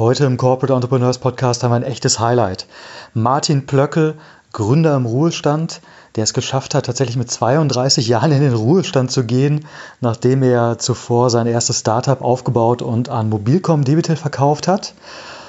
[0.00, 2.66] Heute im Corporate Entrepreneurs Podcast haben wir ein echtes Highlight.
[3.12, 4.14] Martin Plöckel,
[4.50, 5.82] Gründer im Ruhestand,
[6.16, 9.66] der es geschafft hat, tatsächlich mit 32 Jahren in den Ruhestand zu gehen,
[10.00, 14.94] nachdem er zuvor sein erstes Startup aufgebaut und an Mobilcom Debitel verkauft hat.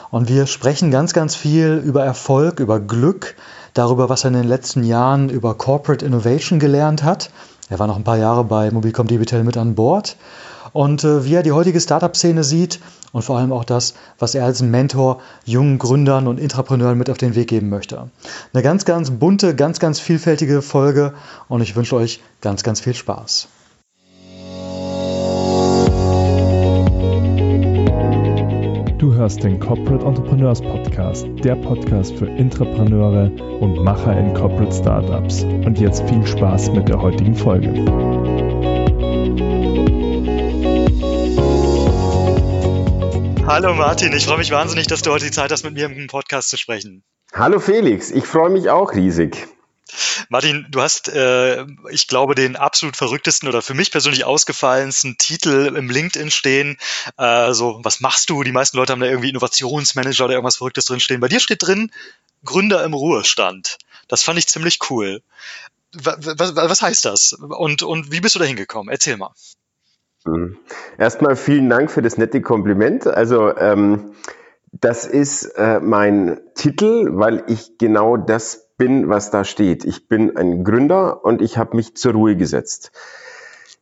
[0.10, 3.38] Und wir sprechen ganz, ganz viel über Erfolg, über Glück,
[3.74, 7.30] darüber, was er in den letzten Jahren über Corporate Innovation gelernt hat.
[7.70, 10.18] Er war noch ein paar Jahre bei Mobilcom Debitel mit an Bord.
[10.74, 12.80] Und äh, wie er die heutige Startup-Szene sieht
[13.12, 17.18] und vor allem auch das, was er als Mentor jungen Gründern und Intrapreneuren mit auf
[17.18, 18.10] den Weg geben möchte.
[18.54, 21.14] Eine ganz, ganz bunte, ganz, ganz vielfältige Folge
[21.48, 23.48] und ich wünsche euch ganz, ganz viel Spaß.
[29.02, 35.44] Du hörst den Corporate Entrepreneurs Podcast, der Podcast für Intrapreneure und Macher in Corporate Startups.
[35.44, 37.74] Und jetzt viel Spaß mit der heutigen Folge.
[43.52, 46.08] Hallo Martin, ich freue mich wahnsinnig, dass du heute die Zeit hast, mit mir im
[46.08, 47.04] Podcast zu sprechen.
[47.34, 49.46] Hallo Felix, ich freue mich auch riesig.
[50.30, 55.74] Martin, du hast, äh, ich glaube, den absolut verrücktesten oder für mich persönlich ausgefallensten Titel
[55.76, 56.78] im LinkedIn stehen.
[57.18, 58.42] Äh, so, was machst du?
[58.44, 61.20] Die meisten Leute haben da irgendwie Innovationsmanager oder irgendwas Verrücktes drin stehen.
[61.20, 61.92] Bei dir steht drin
[62.46, 63.80] Gründer im Ruhestand.
[64.08, 65.22] Das fand ich ziemlich cool.
[65.92, 67.34] Was, was, was heißt das?
[67.34, 68.90] Und, und wie bist du da hingekommen?
[68.90, 69.34] Erzähl mal.
[70.26, 70.58] Mhm.
[70.98, 73.08] Erstmal vielen Dank für das nette Kompliment.
[73.08, 74.14] Also ähm,
[74.72, 79.84] das ist äh, mein Titel, weil ich genau das bin, was da steht.
[79.86, 82.92] Ich bin ein Gründer und ich habe mich zur Ruhe gesetzt.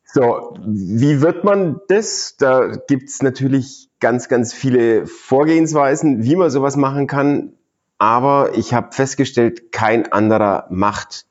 [0.05, 2.35] So, wie wird man das?
[2.37, 7.53] Da gibt's natürlich ganz, ganz viele Vorgehensweisen, wie man sowas machen kann.
[7.99, 11.27] Aber ich habe festgestellt, kein anderer macht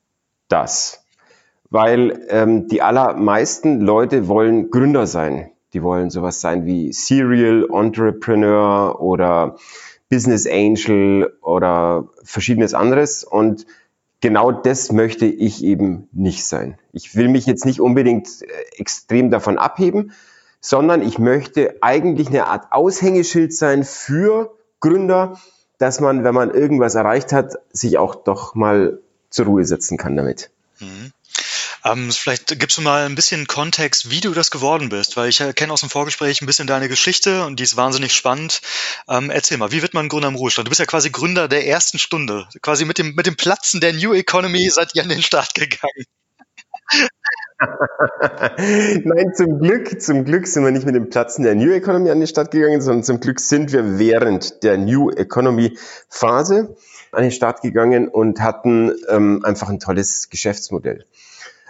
[0.48, 1.04] das
[1.70, 5.50] weil ähm, die allermeisten Leute wollen Gründer sein.
[5.74, 9.56] Die wollen sowas sein wie Serial Entrepreneur oder
[10.08, 13.22] Business Angel oder verschiedenes anderes.
[13.24, 13.66] Und
[14.20, 16.78] genau das möchte ich eben nicht sein.
[16.92, 18.46] Ich will mich jetzt nicht unbedingt äh,
[18.78, 20.12] extrem davon abheben,
[20.60, 25.38] sondern ich möchte eigentlich eine Art Aushängeschild sein für Gründer,
[25.78, 29.00] dass man, wenn man irgendwas erreicht hat, sich auch doch mal
[29.30, 30.50] zur Ruhe setzen kann damit.
[30.80, 31.12] Mhm.
[31.84, 35.42] Ähm, vielleicht gibst du mal ein bisschen Kontext, wie du das geworden bist, weil ich
[35.54, 38.60] kenne aus dem Vorgespräch ein bisschen deine Geschichte und die ist wahnsinnig spannend.
[39.08, 40.66] Ähm, erzähl mal, wie wird man Gründer im Ruhestand?
[40.66, 43.92] Du bist ja quasi Gründer der ersten Stunde, quasi mit dem, mit dem Platzen der
[43.92, 46.04] New Economy seid ihr an den Start gegangen.
[49.04, 52.20] Nein, zum Glück, zum Glück sind wir nicht mit dem Platzen der New Economy an
[52.20, 55.76] den Start gegangen, sondern zum Glück sind wir während der New Economy
[56.08, 56.76] Phase
[57.12, 61.04] an den Start gegangen und hatten ähm, einfach ein tolles Geschäftsmodell.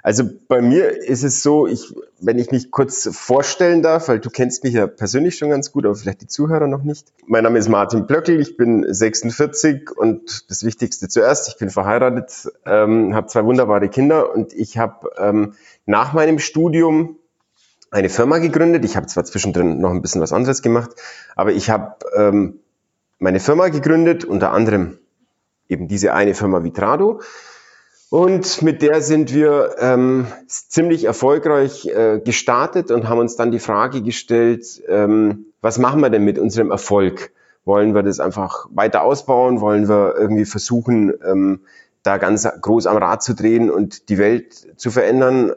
[0.08, 4.30] Also bei mir ist es so, ich, wenn ich mich kurz vorstellen darf, weil du
[4.30, 7.12] kennst mich ja persönlich schon ganz gut, aber vielleicht die Zuhörer noch nicht.
[7.26, 12.50] Mein Name ist Martin Blöckel, ich bin 46 und das Wichtigste zuerst, ich bin verheiratet,
[12.64, 17.18] ähm, habe zwei wunderbare Kinder und ich habe ähm, nach meinem Studium
[17.90, 18.86] eine Firma gegründet.
[18.86, 20.92] Ich habe zwar zwischendrin noch ein bisschen was anderes gemacht,
[21.36, 22.60] aber ich habe ähm,
[23.18, 24.96] meine Firma gegründet, unter anderem
[25.68, 27.20] eben diese eine Firma Vitrado
[28.10, 33.58] und mit der sind wir ähm, ziemlich erfolgreich äh, gestartet und haben uns dann die
[33.58, 37.32] Frage gestellt, ähm, was machen wir denn mit unserem Erfolg?
[37.64, 39.60] Wollen wir das einfach weiter ausbauen?
[39.60, 41.60] Wollen wir irgendwie versuchen, ähm,
[42.02, 45.52] da ganz groß am Rad zu drehen und die Welt zu verändern?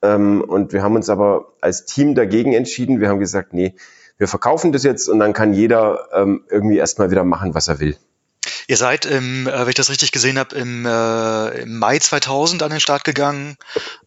[0.00, 3.00] Ähm, und wir haben uns aber als Team dagegen entschieden.
[3.00, 3.74] Wir haben gesagt, nee,
[4.16, 7.80] wir verkaufen das jetzt und dann kann jeder ähm, irgendwie erstmal wieder machen, was er
[7.80, 7.96] will.
[8.68, 12.62] Ihr seid, im, äh, wenn ich das richtig gesehen habe, im, äh, im Mai 2000
[12.62, 13.56] an den Start gegangen.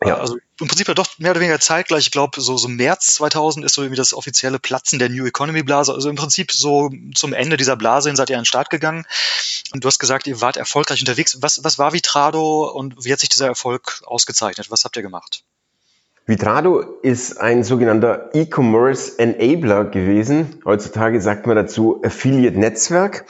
[0.05, 0.17] Ja.
[0.17, 2.05] Also im Prinzip ja doch mehr oder weniger zeitgleich.
[2.05, 5.63] Ich glaube, so, so März 2000 ist so irgendwie das offizielle Platzen der New Economy
[5.63, 5.93] Blase.
[5.93, 9.05] Also im Prinzip so zum Ende dieser Blase hin seid ihr an den Start gegangen.
[9.73, 11.37] Und du hast gesagt, ihr wart erfolgreich unterwegs.
[11.41, 14.69] Was, was war Vitrado und wie hat sich dieser Erfolg ausgezeichnet?
[14.71, 15.43] Was habt ihr gemacht?
[16.29, 20.61] Vitrado ist ein sogenannter E-Commerce Enabler gewesen.
[20.63, 23.25] Heutzutage sagt man dazu Affiliate Netzwerk.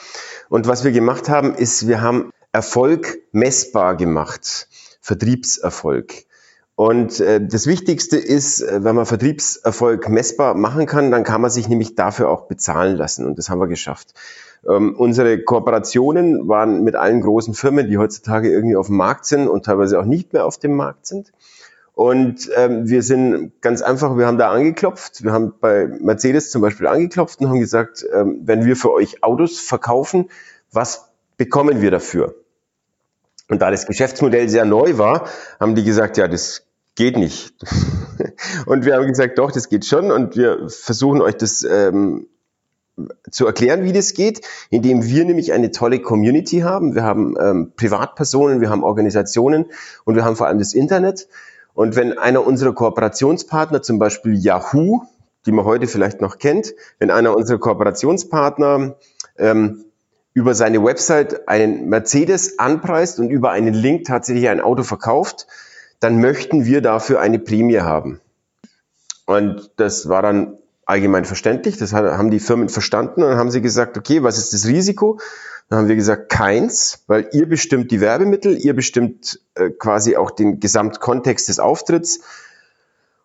[0.50, 4.68] Und was wir gemacht haben, ist, wir haben Erfolg messbar gemacht.
[5.00, 6.26] Vertriebserfolg.
[6.76, 11.52] Und äh, das Wichtigste ist, äh, wenn man Vertriebserfolg messbar machen kann, dann kann man
[11.52, 13.26] sich nämlich dafür auch bezahlen lassen.
[13.26, 14.14] Und das haben wir geschafft.
[14.68, 19.48] Ähm, unsere Kooperationen waren mit allen großen Firmen, die heutzutage irgendwie auf dem Markt sind
[19.48, 21.32] und teilweise auch nicht mehr auf dem Markt sind.
[22.00, 25.22] Und ähm, wir sind ganz einfach, wir haben da angeklopft.
[25.22, 29.22] Wir haben bei Mercedes zum Beispiel angeklopft und haben gesagt, ähm, wenn wir für euch
[29.22, 30.30] Autos verkaufen,
[30.72, 32.36] was bekommen wir dafür?
[33.50, 35.28] Und da das Geschäftsmodell sehr neu war,
[35.60, 36.66] haben die gesagt, ja, das
[36.96, 37.54] geht nicht.
[38.66, 42.28] und wir haben gesagt, doch, das geht schon und wir versuchen euch das ähm,
[43.30, 46.96] zu erklären, wie das geht, indem wir nämlich eine tolle Community haben.
[46.96, 49.66] Wir haben ähm, Privatpersonen, wir haben Organisationen
[50.06, 51.28] und wir haben vor allem das Internet.
[51.80, 55.04] Und wenn einer unserer Kooperationspartner, zum Beispiel Yahoo,
[55.46, 58.98] die man heute vielleicht noch kennt, wenn einer unserer Kooperationspartner
[59.38, 59.86] ähm,
[60.34, 65.48] über seine Website einen Mercedes anpreist und über einen Link tatsächlich ein Auto verkauft,
[66.02, 68.20] dann möchten wir dafür eine Prämie haben.
[69.26, 70.58] Und das war dann
[70.90, 71.78] allgemein verständlich.
[71.78, 75.20] Das haben die Firmen verstanden und dann haben sie gesagt, okay, was ist das Risiko?
[75.70, 80.32] Dann haben wir gesagt, keins, weil ihr bestimmt die Werbemittel, ihr bestimmt äh, quasi auch
[80.32, 82.22] den Gesamtkontext des Auftritts.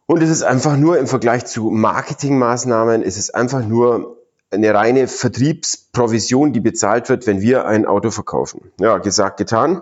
[0.06, 4.18] Und es ist einfach nur im Vergleich zu Marketingmaßnahmen, es ist einfach nur
[4.50, 8.70] eine reine Vertriebsprovision, die bezahlt wird, wenn wir ein Auto verkaufen.
[8.78, 9.80] Ja, gesagt, getan.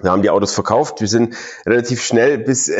[0.00, 1.00] Wir haben die Autos verkauft.
[1.00, 2.72] Wir sind relativ schnell bis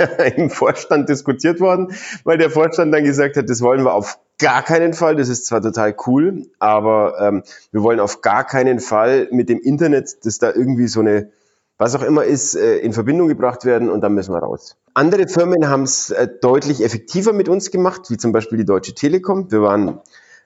[0.36, 1.94] im Vorstand diskutiert worden,
[2.24, 5.16] weil der Vorstand dann gesagt hat, das wollen wir auf gar keinen Fall.
[5.16, 7.42] Das ist zwar total cool, aber ähm,
[7.72, 11.30] wir wollen auf gar keinen Fall mit dem Internet, dass da irgendwie so eine,
[11.78, 14.76] was auch immer ist, äh, in Verbindung gebracht werden und dann müssen wir raus.
[14.94, 18.94] Andere Firmen haben es äh, deutlich effektiver mit uns gemacht, wie zum Beispiel die Deutsche
[18.94, 19.50] Telekom.
[19.52, 20.00] Wir waren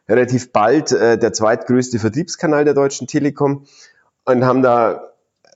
[0.08, 3.64] relativ bald äh, der zweitgrößte Vertriebskanal der Deutschen Telekom
[4.24, 5.13] und haben da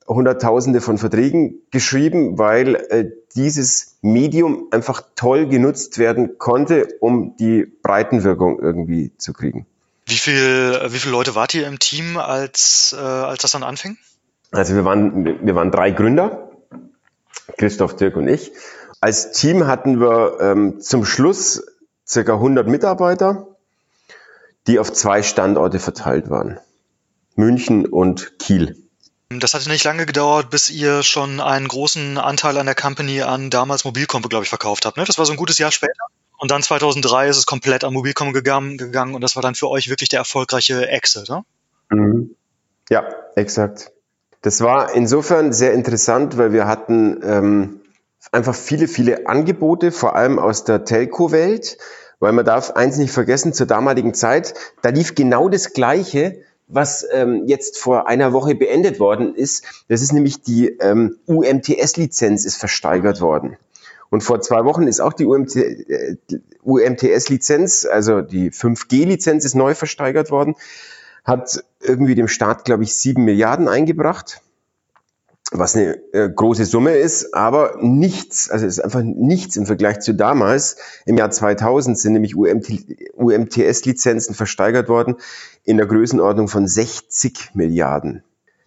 [0.09, 7.67] Hunderttausende von Verträgen geschrieben, weil äh, dieses Medium einfach toll genutzt werden konnte, um die
[7.83, 9.67] Breitenwirkung irgendwie zu kriegen.
[10.07, 13.99] Wie viel, wie viele Leute wart ihr im Team, als, äh, als das dann anfing?
[14.51, 16.51] Also wir waren, wir waren drei Gründer,
[17.59, 18.53] Christoph, Dirk und ich.
[19.01, 21.63] Als Team hatten wir ähm, zum Schluss
[22.07, 23.47] circa 100 Mitarbeiter,
[24.67, 26.59] die auf zwei Standorte verteilt waren.
[27.37, 28.88] München und Kiel.
[29.31, 33.51] Das hatte nicht lange gedauert, bis ihr schon einen großen Anteil an der Company an
[33.51, 34.97] damals Mobilcom, glaube ich, verkauft habt.
[34.97, 35.05] Ne?
[35.05, 36.05] Das war so ein gutes Jahr später.
[36.39, 39.69] Und dann 2003 ist es komplett an Mobilcom gegangen, gegangen und das war dann für
[39.69, 41.29] euch wirklich der erfolgreiche Exit.
[41.29, 41.45] Ne?
[41.91, 42.37] Mhm.
[42.89, 43.93] Ja, exakt.
[44.41, 47.81] Das war insofern sehr interessant, weil wir hatten ähm,
[48.33, 51.77] einfach viele, viele Angebote, vor allem aus der Telco-Welt,
[52.19, 57.07] weil man darf eins nicht vergessen, zur damaligen Zeit, da lief genau das Gleiche, was
[57.11, 59.65] ähm, jetzt vor einer Woche beendet worden ist.
[59.89, 63.57] Das ist nämlich die ähm, UMTS-Lizenz ist versteigert worden.
[64.11, 66.17] Und vor zwei Wochen ist auch die UMT, äh,
[66.63, 70.55] UMTS-Lizenz, also die 5G-Lizenz ist neu versteigert worden,
[71.25, 74.41] hat irgendwie dem Staat, glaube ich, sieben Milliarden eingebracht
[75.51, 80.01] was eine äh, große Summe ist, aber nichts, also es ist einfach nichts im Vergleich
[80.01, 80.77] zu damals.
[81.07, 82.69] Im Jahr 2000 sind nämlich UMT,
[83.15, 85.17] UMTS-Lizenzen versteigert worden
[85.65, 88.25] in der Größenordnung von 60 Milliarden.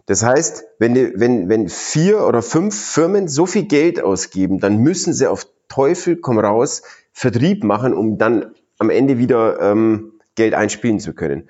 [0.07, 4.77] Das heißt, wenn, die, wenn, wenn vier oder fünf Firmen so viel Geld ausgeben, dann
[4.77, 6.81] müssen sie auf Teufel komm raus
[7.13, 11.47] Vertrieb machen, um dann am Ende wieder ähm, Geld einspielen zu können.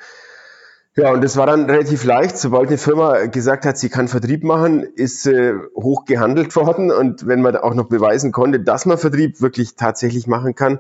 [0.98, 2.38] Ja, und das war dann relativ leicht.
[2.38, 6.92] Sobald eine Firma gesagt hat, sie kann Vertrieb machen, ist äh, hoch gehandelt worden.
[6.92, 10.80] Und wenn man auch noch beweisen konnte, dass man Vertrieb wirklich tatsächlich machen kann,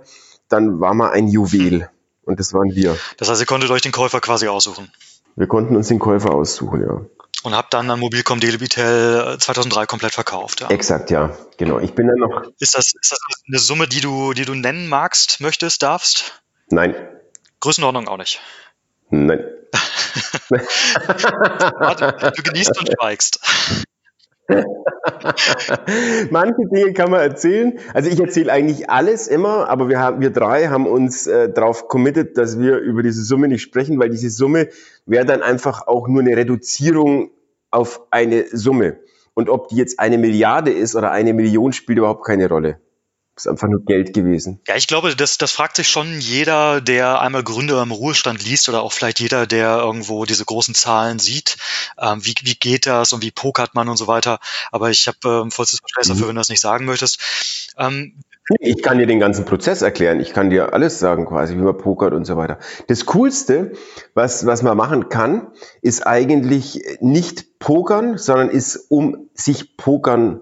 [0.49, 1.89] dann war man ein Juwel.
[2.23, 2.97] Und das waren wir.
[3.17, 4.91] Das heißt, ihr konntet euch den Käufer quasi aussuchen?
[5.37, 7.01] Wir konnten uns den Käufer aussuchen, ja.
[7.43, 10.67] Und habt dann an Mobilcom Delibitel 2003 komplett verkauft, ja?
[10.69, 11.79] Exakt, ja, genau.
[11.79, 12.43] Ich bin dann noch.
[12.59, 16.43] Ist das, ist das eine Summe, die du, die du nennen magst, möchtest, darfst?
[16.69, 16.93] Nein.
[17.61, 18.41] Größenordnung auch nicht.
[19.09, 19.43] Nein.
[21.79, 23.39] Warte, du genießt und schweigst.
[26.29, 27.79] Manche Dinge kann man erzählen.
[27.93, 31.87] Also ich erzähle eigentlich alles immer, aber wir, haben, wir drei haben uns äh, darauf
[31.87, 34.67] committed, dass wir über diese Summe nicht sprechen, weil diese Summe
[35.05, 37.31] wäre dann einfach auch nur eine Reduzierung
[37.69, 38.97] auf eine Summe.
[39.33, 42.79] Und ob die jetzt eine Milliarde ist oder eine Million, spielt überhaupt keine Rolle
[43.41, 44.61] ist einfach nur Geld gewesen.
[44.67, 48.69] Ja, ich glaube, das, das fragt sich schon jeder, der einmal Gründe im Ruhestand liest
[48.69, 51.57] oder auch vielleicht jeder, der irgendwo diese großen Zahlen sieht.
[51.99, 54.39] Ähm, wie, wie geht das und wie pokert man und so weiter.
[54.71, 56.13] Aber ich habe ähm, vollstes Verständnis mhm.
[56.13, 57.19] dafür, wenn du das nicht sagen möchtest.
[57.77, 58.23] Ähm,
[58.59, 60.19] ich kann dir den ganzen Prozess erklären.
[60.19, 62.59] Ich kann dir alles sagen, quasi, wie man pokert und so weiter.
[62.87, 63.73] Das Coolste,
[64.13, 65.47] was, was man machen kann,
[65.81, 70.41] ist eigentlich nicht pokern, sondern ist, um sich pokern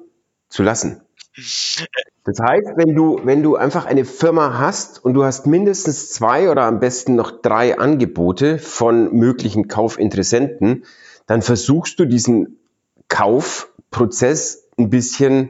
[0.50, 1.02] zu lassen.
[2.30, 6.52] Das heißt, wenn du, wenn du einfach eine Firma hast und du hast mindestens zwei
[6.52, 10.86] oder am besten noch drei Angebote von möglichen Kaufinteressenten,
[11.26, 12.60] dann versuchst du diesen
[13.08, 15.50] Kaufprozess ein bisschen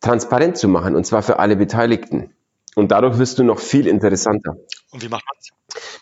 [0.00, 2.30] transparent zu machen und zwar für alle Beteiligten.
[2.74, 4.56] Und dadurch wirst du noch viel interessanter.
[4.90, 5.50] Und wie macht man es?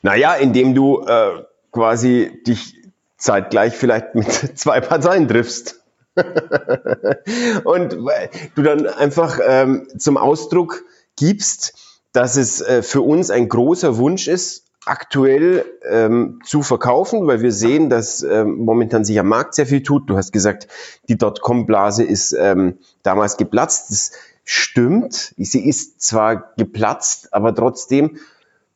[0.00, 2.74] Naja, indem du äh, quasi dich
[3.18, 5.83] zeitgleich vielleicht mit zwei Parteien triffst.
[7.64, 7.96] und
[8.54, 10.84] du dann einfach ähm, zum Ausdruck
[11.16, 11.74] gibst,
[12.12, 17.52] dass es äh, für uns ein großer Wunsch ist, aktuell ähm, zu verkaufen, weil wir
[17.52, 20.08] sehen, dass ähm, momentan sich am Markt sehr viel tut.
[20.10, 20.68] Du hast gesagt,
[21.08, 23.90] die Dotcom-Blase ist ähm, damals geplatzt.
[23.90, 24.12] Das
[24.44, 25.34] stimmt.
[25.38, 28.18] Sie ist zwar geplatzt, aber trotzdem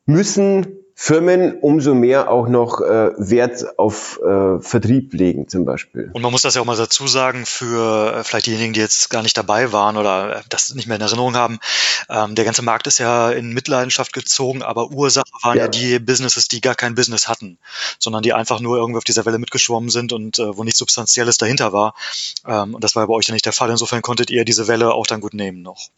[0.05, 6.11] müssen Firmen umso mehr auch noch äh, Wert auf äh, Vertrieb legen zum Beispiel.
[6.11, 9.09] Und man muss das ja auch mal dazu sagen, für äh, vielleicht diejenigen, die jetzt
[9.09, 11.59] gar nicht dabei waren oder äh, das nicht mehr in Erinnerung haben,
[12.09, 15.63] ähm, der ganze Markt ist ja in Mitleidenschaft gezogen, aber Ursache waren ja.
[15.63, 15.67] ja.
[15.69, 17.59] die Businesses, die gar kein Business hatten,
[17.97, 21.37] sondern die einfach nur irgendwie auf dieser Welle mitgeschwommen sind und äh, wo nichts Substanzielles
[21.37, 21.95] dahinter war.
[22.45, 23.69] Ähm, und das war bei euch ja nicht der Fall.
[23.69, 25.91] Insofern konntet ihr diese Welle auch dann gut nehmen noch.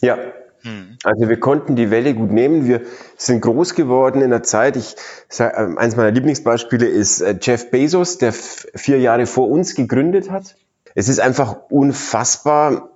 [0.00, 0.16] Ja,
[0.62, 0.98] hm.
[1.04, 2.66] Also wir konnten die Welle gut nehmen.
[2.66, 2.82] Wir
[3.16, 4.76] sind groß geworden in der Zeit.
[4.76, 4.96] Ich
[5.28, 10.30] sag, ähm, eins meiner Lieblingsbeispiele ist äh, Jeff Bezos, der vier Jahre vor uns gegründet
[10.30, 10.56] hat.
[10.94, 12.90] Es ist einfach unfassbar,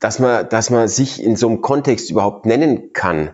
[0.00, 3.30] dass man, dass man sich in so einem Kontext überhaupt nennen kann.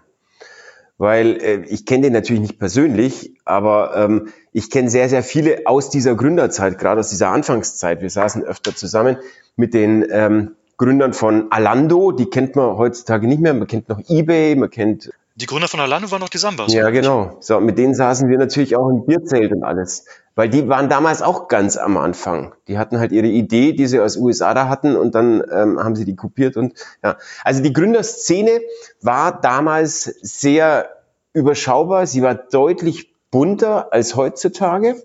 [0.98, 5.62] Weil äh, ich kenne den natürlich nicht persönlich, aber ähm, ich kenne sehr, sehr viele
[5.66, 8.02] aus dieser Gründerzeit, gerade aus dieser Anfangszeit.
[8.02, 9.16] Wir saßen öfter zusammen
[9.56, 13.52] mit den ähm, Gründern von Alando, die kennt man heutzutage nicht mehr.
[13.52, 15.10] Man kennt noch eBay, man kennt.
[15.34, 16.72] Die Gründer von Alando waren noch die Sambas.
[16.72, 17.36] Ja, genau.
[17.40, 20.04] So, mit denen saßen wir natürlich auch im Bierzelt und alles.
[20.36, 22.54] Weil die waren damals auch ganz am Anfang.
[22.68, 25.96] Die hatten halt ihre Idee, die sie aus USA da hatten und dann ähm, haben
[25.96, 27.16] sie die kopiert und ja.
[27.42, 28.60] Also die Gründerszene
[29.02, 30.88] war damals sehr
[31.32, 32.06] überschaubar.
[32.06, 34.96] Sie war deutlich bunter als heutzutage.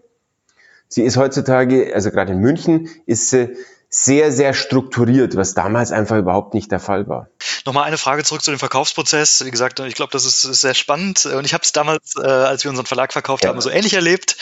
[0.88, 3.56] Sie ist heutzutage, also gerade in München, ist sie
[3.96, 7.28] sehr, sehr strukturiert, was damals einfach überhaupt nicht der Fall war.
[7.64, 9.46] Nochmal eine Frage zurück zu dem Verkaufsprozess.
[9.46, 12.64] Wie gesagt, ich glaube, das ist, sehr spannend und ich habe es damals, äh, als
[12.64, 13.52] wir unseren Verlag verkauft ja.
[13.52, 14.36] haben, so ähnlich erlebt.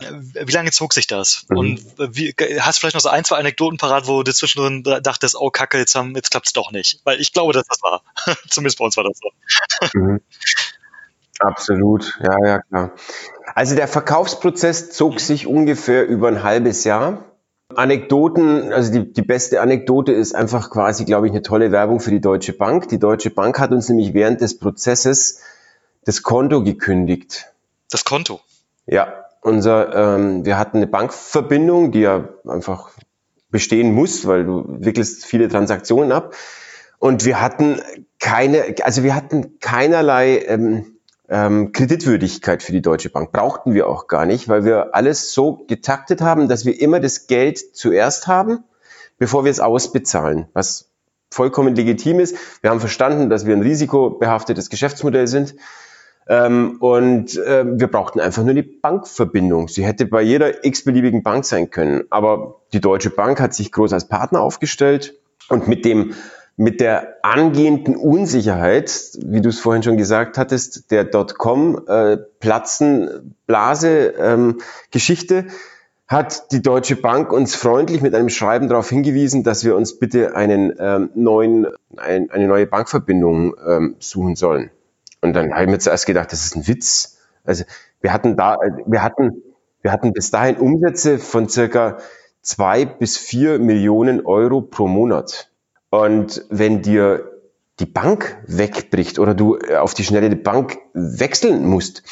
[0.00, 1.44] Wie lange zog sich das?
[1.50, 1.58] Mhm.
[1.58, 1.80] Und
[2.16, 5.50] wie, hast du vielleicht noch so ein, zwei Anekdoten parat, wo du zwischendrin dachtest, oh
[5.50, 7.00] Kacke, jetzt, haben, jetzt klappt es doch nicht?
[7.04, 8.02] Weil ich glaube, dass das war.
[8.48, 9.98] Zumindest bei uns war das so.
[9.98, 10.20] Mhm.
[11.40, 12.92] Absolut, ja, ja, klar.
[13.54, 17.33] Also der Verkaufsprozess zog sich ungefähr über ein halbes Jahr.
[17.76, 22.10] Anekdoten, also die, die beste Anekdote ist einfach quasi, glaube ich, eine tolle Werbung für
[22.10, 22.88] die Deutsche Bank.
[22.88, 25.40] Die Deutsche Bank hat uns nämlich während des Prozesses
[26.04, 27.52] das Konto gekündigt.
[27.90, 28.40] Das Konto?
[28.86, 32.90] Ja, unser, ähm, wir hatten eine Bankverbindung, die ja einfach
[33.50, 36.34] bestehen muss, weil du wickelst viele Transaktionen ab.
[36.98, 37.80] Und wir hatten
[38.18, 40.93] keine, also wir hatten keinerlei ähm,
[41.28, 43.32] ähm, Kreditwürdigkeit für die Deutsche Bank.
[43.32, 47.26] Brauchten wir auch gar nicht, weil wir alles so getaktet haben, dass wir immer das
[47.26, 48.64] Geld zuerst haben,
[49.18, 50.90] bevor wir es ausbezahlen, was
[51.30, 52.36] vollkommen legitim ist.
[52.60, 55.56] Wir haben verstanden, dass wir ein risikobehaftetes Geschäftsmodell sind.
[56.26, 59.68] Ähm, und äh, wir brauchten einfach nur die Bankverbindung.
[59.68, 62.04] Sie hätte bei jeder x-beliebigen Bank sein können.
[62.10, 65.14] Aber die Deutsche Bank hat sich groß als Partner aufgestellt
[65.48, 66.14] und mit dem
[66.56, 72.18] mit der angehenden Unsicherheit, wie du es vorhin schon gesagt hattest, der Dotcom äh,
[74.18, 74.58] ähm,
[76.06, 80.36] hat die Deutsche Bank uns freundlich mit einem Schreiben darauf hingewiesen, dass wir uns bitte
[80.36, 84.70] einen ähm, neuen, ein, eine neue Bankverbindung ähm, suchen sollen.
[85.22, 87.18] Und dann habe ich mir zuerst gedacht, das ist ein Witz.
[87.42, 87.64] Also
[88.00, 89.42] wir hatten da, wir hatten,
[89.82, 91.96] wir hatten bis dahin Umsätze von circa
[92.42, 95.50] zwei bis vier Millionen Euro pro Monat.
[95.94, 97.30] Und wenn dir
[97.78, 102.02] die Bank wegbricht oder du äh, auf die schnelle Bank wechseln musst,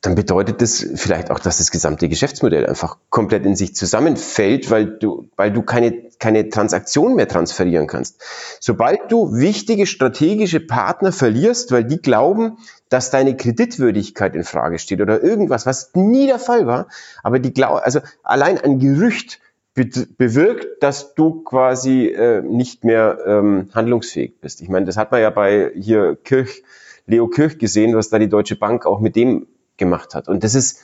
[0.00, 4.98] dann bedeutet das vielleicht auch, dass das gesamte Geschäftsmodell einfach komplett in sich zusammenfällt, weil
[4.98, 8.20] du, weil du keine, keine Transaktion mehr transferieren kannst.
[8.60, 12.56] Sobald du wichtige strategische Partner verlierst, weil die glauben,
[12.88, 16.88] dass deine Kreditwürdigkeit in Frage steht oder irgendwas, was nie der Fall war,
[17.22, 19.38] aber die glauben, also allein ein Gerücht
[19.74, 24.60] bewirkt, dass du quasi äh, nicht mehr ähm, handlungsfähig bist.
[24.60, 26.62] Ich meine, das hat man ja bei hier Kirch,
[27.06, 29.46] Leo Kirch gesehen, was da die Deutsche Bank auch mit dem
[29.78, 30.28] gemacht hat.
[30.28, 30.82] Und das ist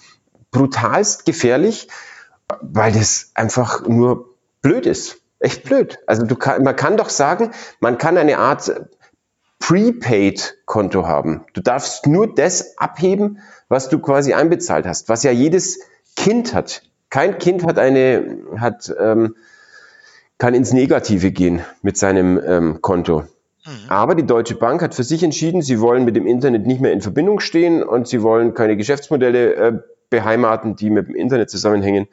[0.51, 1.89] brutalst gefährlich,
[2.63, 5.19] weil das einfach nur blöd ist.
[5.39, 5.99] Echt blöd.
[6.07, 8.89] Also du kann, man kann doch sagen, man kann eine Art
[9.61, 11.45] Prepaid-Konto haben.
[11.53, 15.81] Du darfst nur das abheben, was du quasi einbezahlt hast, was ja jedes
[16.17, 16.83] Kind hat.
[17.11, 19.37] Kein Kind hat eine, hat, ähm,
[20.37, 23.25] kann ins Negative gehen mit seinem ähm, Konto.
[23.65, 23.89] Mhm.
[23.89, 26.93] Aber die Deutsche Bank hat für sich entschieden, sie wollen mit dem Internet nicht mehr
[26.93, 29.73] in Verbindung stehen und sie wollen keine Geschäftsmodelle äh,
[30.11, 32.09] beheimaten, die mit dem Internet zusammenhängen.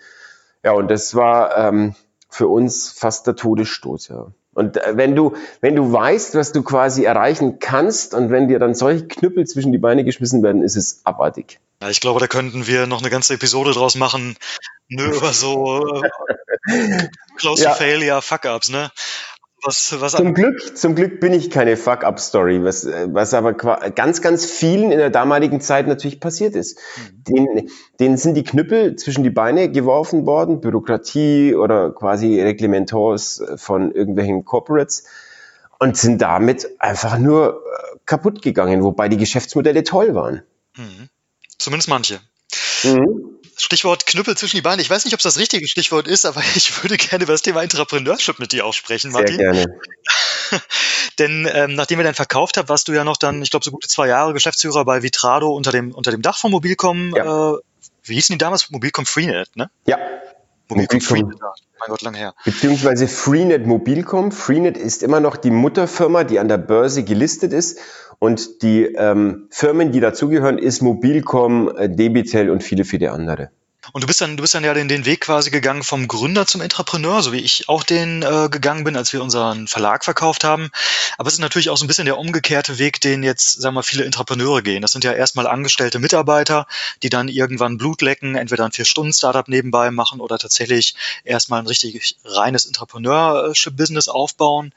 [0.63, 1.95] Ja, und das war ähm,
[2.29, 4.27] für uns fast der Todesstoß, ja.
[4.53, 8.57] Und äh, wenn du, wenn du weißt, was du quasi erreichen kannst und wenn dir
[8.57, 11.59] dann solche Knüppel zwischen die Beine geschmissen werden, ist es abartig.
[11.81, 14.37] Ja, ich glaube, da könnten wir noch eine ganze Episode draus machen,
[14.87, 16.01] nur über so
[16.67, 17.71] äh, close ja.
[17.71, 18.91] to failure Fuck-ups, ne?
[19.63, 24.45] Was, was zum Glück, zum Glück bin ich keine Fuck-up-Story, was, was aber ganz, ganz
[24.45, 26.77] vielen in der damaligen Zeit natürlich passiert ist.
[26.97, 27.23] Mhm.
[27.23, 33.91] Denen, denen sind die Knüppel zwischen die Beine geworfen worden, Bürokratie oder quasi Reglementors von
[33.91, 35.05] irgendwelchen Corporates
[35.79, 40.43] und sind damit einfach nur äh, kaputt gegangen, wobei die Geschäftsmodelle toll waren.
[40.77, 41.09] Mhm.
[41.57, 42.19] Zumindest manche.
[42.83, 43.34] Mhm.
[43.57, 44.81] Stichwort Knüppel zwischen die Beine.
[44.81, 47.41] Ich weiß nicht, ob es das richtige Stichwort ist, aber ich würde gerne über das
[47.41, 49.37] Thema Entrepreneurship mit dir auch sprechen, Martin.
[49.37, 49.79] Sehr gerne.
[51.19, 53.71] Denn ähm, nachdem wir dann verkauft haben, warst du ja noch dann, ich glaube, so
[53.71, 57.15] gute zwei Jahre Geschäftsführer bei Vitrado unter dem, unter dem Dach von Mobilcom.
[57.15, 57.53] Ja.
[57.53, 57.57] Äh,
[58.03, 58.69] wie hießen die damals?
[58.69, 59.69] Mobilcom Freenet, ne?
[59.87, 59.97] Ja.
[60.69, 61.33] Mobilcom,
[61.79, 62.33] mein Gott, lang her.
[62.43, 64.31] Beziehungsweise Freenet Mobilcom.
[64.31, 67.79] Freenet ist immer noch die Mutterfirma, die an der Börse gelistet ist
[68.19, 73.51] und die ähm, Firmen, die dazugehören, ist Mobilcom, äh, Debitel und viele, viele andere.
[73.91, 76.45] Und du bist dann, du bist dann ja den, den Weg quasi gegangen vom Gründer
[76.45, 80.43] zum Entrepreneur, so wie ich auch den äh, gegangen bin, als wir unseren Verlag verkauft
[80.43, 80.71] haben.
[81.17, 83.83] Aber es ist natürlich auch so ein bisschen der umgekehrte Weg, den jetzt, sagen wir,
[83.83, 84.81] viele Entrepreneure gehen.
[84.81, 86.67] Das sind ja erstmal angestellte Mitarbeiter,
[87.03, 92.17] die dann irgendwann Blut lecken, entweder ein Vier-Stunden-Startup nebenbei machen oder tatsächlich erstmal ein richtig
[92.25, 94.73] reines Entrepreneurship-Business aufbauen.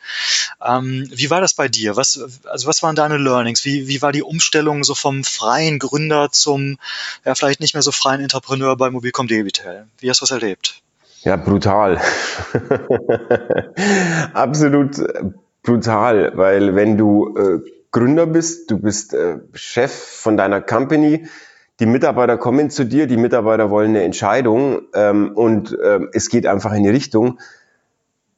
[0.65, 1.97] Ähm, wie war das bei dir?
[1.97, 3.65] Was, also was waren deine Learnings?
[3.65, 6.79] Wie, wie war die Umstellung so vom freien Gründer zum,
[7.25, 9.87] ja, vielleicht nicht mehr so freien Entrepreneur beim Mobilcom Debitel.
[10.01, 10.83] Wie hast du das erlebt?
[11.23, 12.01] Ja, brutal.
[14.35, 15.23] Absolut äh,
[15.63, 17.61] brutal, weil wenn du äh,
[17.93, 21.29] Gründer bist, du bist äh, Chef von deiner Company,
[21.79, 26.45] die Mitarbeiter kommen zu dir, die Mitarbeiter wollen eine Entscheidung ähm, und äh, es geht
[26.49, 27.39] einfach in die Richtung.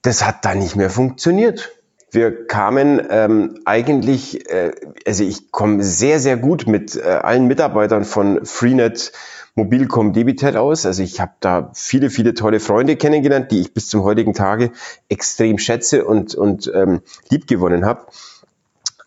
[0.02, 1.72] Das hat da nicht mehr funktioniert.
[2.10, 4.72] Wir kamen ähm, eigentlich, äh,
[5.06, 9.12] also ich komme sehr, sehr gut mit äh, allen Mitarbeitern von Freenet
[9.60, 10.86] Mobilcom Debitel aus.
[10.86, 14.72] Also ich habe da viele, viele tolle Freunde kennengelernt, die ich bis zum heutigen Tage
[15.08, 18.06] extrem schätze und, und ähm, lieb gewonnen habe.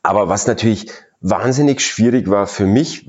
[0.04, 0.92] Aber was natürlich
[1.22, 3.08] wahnsinnig schwierig war für mich,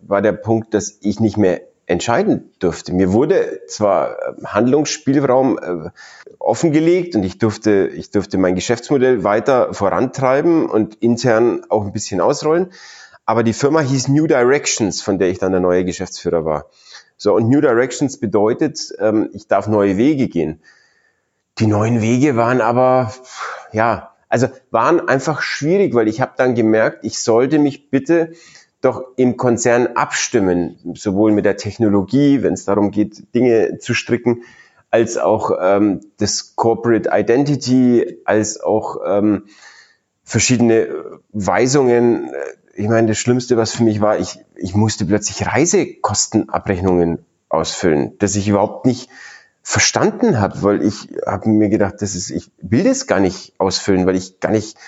[0.00, 2.94] war der Punkt, dass ich nicht mehr entscheiden durfte.
[2.94, 5.90] Mir wurde zwar ähm, Handlungsspielraum äh,
[6.38, 12.20] offengelegt und ich durfte, ich durfte mein Geschäftsmodell weiter vorantreiben und intern auch ein bisschen
[12.20, 12.70] ausrollen.
[13.30, 16.66] Aber die Firma hieß New Directions, von der ich dann der neue Geschäftsführer war.
[17.16, 20.60] So, und New Directions bedeutet, ähm, ich darf neue Wege gehen.
[21.60, 23.14] Die neuen Wege waren aber,
[23.70, 28.32] ja, also waren einfach schwierig, weil ich habe dann gemerkt, ich sollte mich bitte
[28.80, 34.42] doch im Konzern abstimmen, sowohl mit der Technologie, wenn es darum geht, Dinge zu stricken,
[34.90, 39.44] als auch ähm, das Corporate Identity, als auch ähm,
[40.24, 42.38] verschiedene Weisungen äh,
[42.80, 48.36] ich meine, das Schlimmste, was für mich war, ich, ich musste plötzlich Reisekostenabrechnungen ausfüllen, dass
[48.36, 49.10] ich überhaupt nicht
[49.62, 54.06] verstanden habe, weil ich habe mir gedacht, das ist, ich will das gar nicht ausfüllen,
[54.06, 54.78] weil ich gar nicht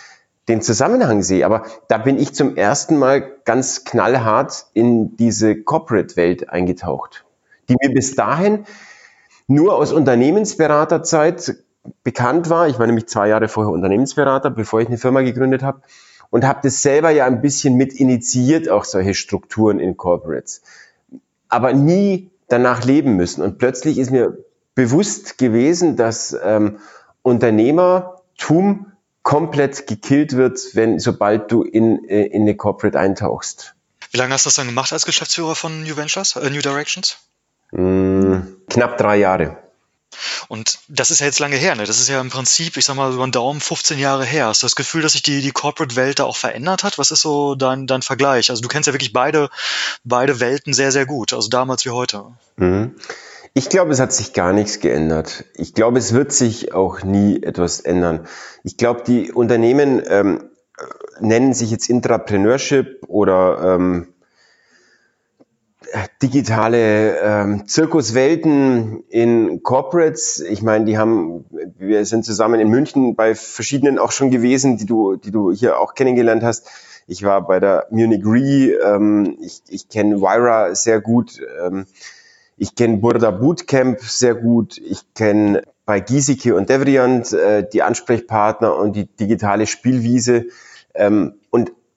[0.48, 1.44] den Zusammenhang sehe.
[1.44, 7.26] Aber da bin ich zum ersten Mal ganz knallhart in diese Corporate-Welt eingetaucht,
[7.68, 8.64] die mir bis dahin
[9.46, 11.56] nur aus Unternehmensberaterzeit
[12.04, 12.68] bekannt war.
[12.68, 15.82] Ich war nämlich zwei Jahre vorher Unternehmensberater, bevor ich eine Firma gegründet habe
[16.32, 20.62] und habe das selber ja ein bisschen mit initiiert, auch solche Strukturen in Corporates,
[21.50, 23.42] aber nie danach leben müssen.
[23.42, 24.38] Und plötzlich ist mir
[24.74, 26.78] bewusst gewesen, dass ähm,
[27.20, 28.92] Unternehmertum
[29.22, 33.74] komplett gekillt wird, wenn sobald du in, äh, in eine Corporate eintauchst.
[34.10, 37.18] Wie lange hast du das dann gemacht als Geschäftsführer von New Ventures, äh, New Directions?
[37.72, 38.38] Mm,
[38.70, 39.58] knapp drei Jahre.
[40.48, 41.84] Und das ist ja jetzt lange her, ne?
[41.84, 44.46] Das ist ja im Prinzip, ich sag mal, über den Daumen 15 Jahre her.
[44.46, 46.98] Hast du das Gefühl, dass sich die, die Corporate-Welt da auch verändert hat?
[46.98, 48.50] Was ist so dein, dein Vergleich?
[48.50, 49.50] Also du kennst ja wirklich beide,
[50.04, 52.24] beide Welten sehr, sehr gut, also damals wie heute.
[52.56, 52.94] Mhm.
[53.54, 55.44] Ich glaube, es hat sich gar nichts geändert.
[55.54, 58.26] Ich glaube, es wird sich auch nie etwas ändern.
[58.64, 60.50] Ich glaube, die Unternehmen ähm,
[61.20, 64.11] nennen sich jetzt Intrapreneurship oder ähm,
[66.22, 70.40] digitale ähm, Zirkuswelten in Corporates.
[70.40, 71.44] Ich meine, die haben,
[71.78, 75.78] wir sind zusammen in München bei verschiedenen auch schon gewesen, die du, die du hier
[75.78, 76.68] auch kennengelernt hast.
[77.06, 81.86] Ich war bei der Munich Re, ähm, ich, ich kenne Wyra sehr gut, ähm,
[82.56, 88.76] ich kenne Burda Bootcamp sehr gut, ich kenne bei Giesecke und Devrient äh, die Ansprechpartner
[88.76, 90.46] und die digitale Spielwiese.
[90.94, 91.34] Ähm,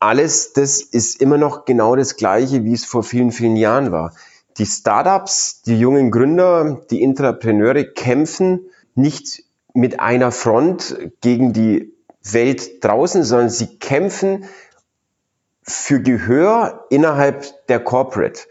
[0.06, 4.14] alles das ist immer noch genau das Gleiche, wie es vor vielen, vielen Jahren war.
[4.58, 12.84] Die Startups, die jungen Gründer, die Intrapreneure kämpfen nicht mit einer Front gegen die Welt
[12.84, 14.46] draußen, sondern sie kämpfen
[15.64, 18.42] für Gehör innerhalb der Corporate.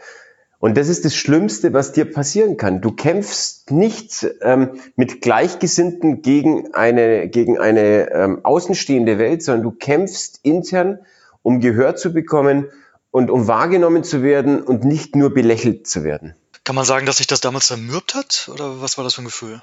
[0.59, 2.81] Und das ist das Schlimmste, was dir passieren kann.
[2.81, 9.71] Du kämpfst nicht ähm, mit Gleichgesinnten gegen eine, gegen eine ähm, außenstehende Welt, sondern du
[9.71, 10.99] kämpfst intern,
[11.45, 12.69] um Gehör zu bekommen
[13.11, 16.35] und um wahrgenommen zu werden und nicht nur belächelt zu werden.
[16.63, 18.49] Kann man sagen, dass sich das damals zermürbt hat?
[18.53, 19.61] Oder was war das für ein Gefühl?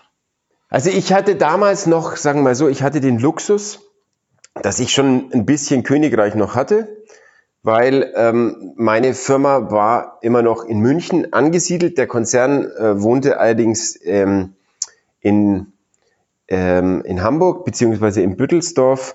[0.69, 3.81] Also ich hatte damals noch, sagen wir mal so, ich hatte den Luxus,
[4.55, 7.03] dass ich schon ein bisschen Königreich noch hatte
[7.63, 11.97] weil ähm, meine Firma war immer noch in München angesiedelt.
[11.97, 14.55] Der Konzern äh, wohnte allerdings ähm,
[15.21, 15.73] in,
[16.49, 19.15] ähm, in Hamburg beziehungsweise in Büttelsdorf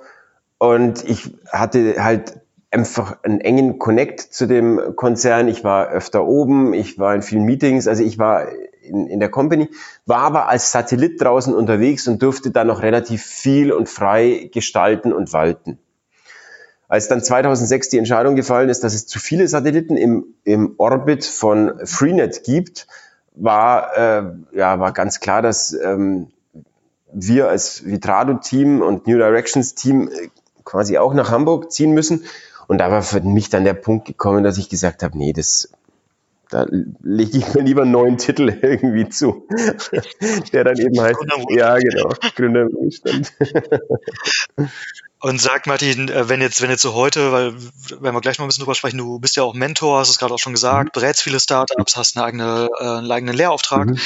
[0.58, 2.40] und ich hatte halt
[2.78, 5.48] einfach einen engen Connect zu dem Konzern.
[5.48, 8.48] Ich war öfter oben, ich war in vielen Meetings, also ich war
[8.84, 9.70] in, in der Company,
[10.06, 15.12] war aber als Satellit draußen unterwegs und durfte da noch relativ viel und frei gestalten
[15.12, 15.80] und walten.
[16.88, 21.26] Als dann 2006 die Entscheidung gefallen ist, dass es zu viele Satelliten im, im Orbit
[21.26, 22.88] von Freenet gibt,
[23.36, 26.28] war, äh, ja, war ganz klar, dass ähm,
[27.12, 30.30] wir als Vitrado-Team und New Directions-Team äh,
[30.68, 32.26] quasi auch nach Hamburg ziehen müssen.
[32.68, 35.70] Und da war für mich dann der Punkt gekommen, dass ich gesagt habe, nee, das,
[36.50, 36.66] da
[37.02, 39.48] lege ich mir lieber einen neuen Titel irgendwie zu,
[40.54, 43.34] der dann eben heißt, ja genau, Gründer im Ruhestand.
[45.20, 47.54] Und sag Martin, äh, wenn jetzt, wenn jetzt so heute, weil
[48.00, 50.20] wenn wir gleich noch ein bisschen drüber sprechen, du bist ja auch Mentor, hast es
[50.20, 51.00] gerade auch schon gesagt, mhm.
[51.00, 53.88] berätst viele Startups, hast eine eigene, äh, einen eigenen Lehrauftrag.
[53.88, 53.98] Mhm.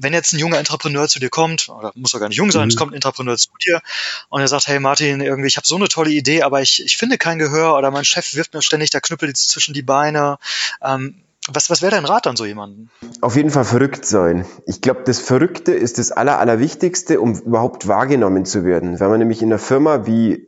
[0.00, 2.64] Wenn jetzt ein junger Entrepreneur zu dir kommt, oder muss er gar nicht jung sein,
[2.64, 2.68] mhm.
[2.70, 3.80] es kommt ein Entrepreneur zu dir
[4.28, 6.96] und er sagt, hey Martin, irgendwie, ich habe so eine tolle Idee, aber ich, ich
[6.96, 10.38] finde kein Gehör oder mein Chef wirft mir ständig der Knüppel zwischen die Beine.
[10.82, 12.90] Ähm, was, was wäre dein Rat an so jemanden?
[13.20, 14.44] Auf jeden Fall verrückt sein.
[14.66, 19.00] Ich glaube, das Verrückte ist das Aller, Allerwichtigste, um überhaupt wahrgenommen zu werden.
[19.00, 20.46] Wenn man nämlich in einer Firma wie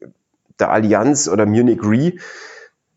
[0.59, 2.15] der Allianz oder Munich Re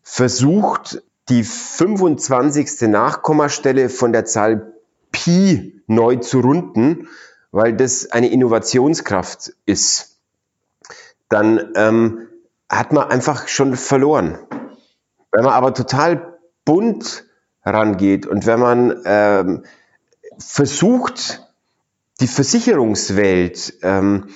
[0.02, 2.88] versucht, die 25.
[2.88, 4.75] Nachkommastelle von der Zahl
[5.16, 7.08] Pi neu zu runden,
[7.50, 10.18] weil das eine Innovationskraft ist,
[11.30, 12.28] dann ähm,
[12.68, 14.38] hat man einfach schon verloren.
[15.32, 17.24] Wenn man aber total bunt
[17.64, 19.64] rangeht und wenn man ähm,
[20.38, 21.50] versucht,
[22.20, 24.28] die Versicherungswelt ähm,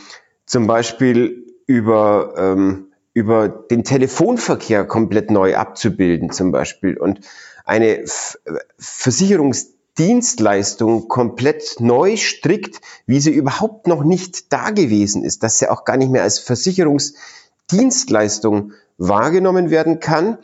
[0.47, 7.21] zum Beispiel über, ähm, über den Telefonverkehr komplett neu abzubilden zum Beispiel und
[7.67, 8.39] eine F
[9.97, 15.85] Versicherungsdienstleistung komplett neu strickt, wie sie überhaupt noch nicht da gewesen ist, dass sie auch
[15.85, 20.39] gar nicht mehr als Versicherungsdienstleistung wahrgenommen werden kann,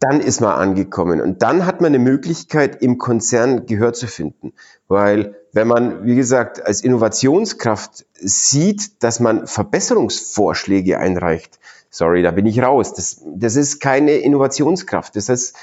[0.00, 4.52] dann ist man angekommen und dann hat man eine Möglichkeit, im Konzern Gehör zu finden.
[4.86, 11.58] Weil wenn man, wie gesagt, als Innovationskraft sieht, dass man Verbesserungsvorschläge einreicht,
[11.90, 12.94] sorry, da bin ich raus.
[12.94, 15.16] Das, das ist keine Innovationskraft.
[15.16, 15.56] Das heißt,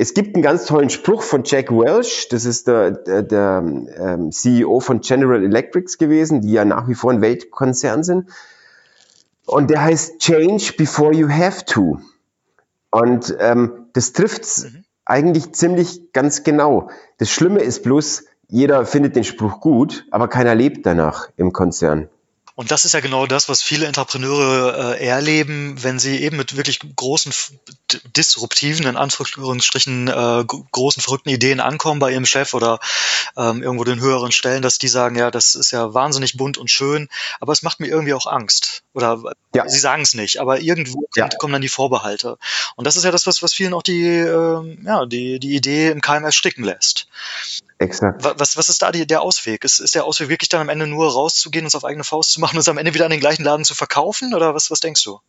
[0.00, 3.64] es gibt einen ganz tollen Spruch von Jack Welch, das ist der, der, der
[3.98, 8.30] ähm, CEO von General Electrics gewesen, die ja nach wie vor ein Weltkonzern sind.
[9.44, 11.98] Und der heißt Change before you have to.
[12.92, 14.84] Und ähm, das trifft mhm.
[15.04, 16.90] eigentlich ziemlich ganz genau.
[17.16, 22.08] Das Schlimme ist bloß, jeder findet den Spruch gut, aber keiner lebt danach im Konzern.
[22.58, 26.56] Und das ist ja genau das, was viele Entrepreneure äh, erleben, wenn sie eben mit
[26.56, 27.32] wirklich großen,
[28.16, 32.80] disruptiven, in Anführungsstrichen, äh, großen, verrückten Ideen ankommen bei ihrem Chef oder
[33.36, 36.68] ähm, irgendwo den höheren Stellen, dass die sagen, ja, das ist ja wahnsinnig bunt und
[36.68, 38.82] schön, aber es macht mir irgendwie auch Angst.
[38.92, 39.22] Oder
[39.54, 39.68] ja.
[39.68, 41.28] sie sagen es nicht, aber irgendwo ja.
[41.28, 42.38] kommt, kommen dann die Vorbehalte.
[42.74, 45.90] Und das ist ja das, was, was vielen auch die, äh, ja, die, die Idee
[45.90, 47.06] im Keim ersticken lässt.
[47.78, 48.24] Exakt.
[48.38, 49.62] Was, was ist da die, der Ausweg?
[49.64, 52.32] Ist, ist der Ausweg wirklich dann am Ende nur rauszugehen und es auf eigene Faust
[52.32, 54.34] zu machen und es am Ende wieder an den gleichen Laden zu verkaufen?
[54.34, 55.20] Oder was, was denkst du?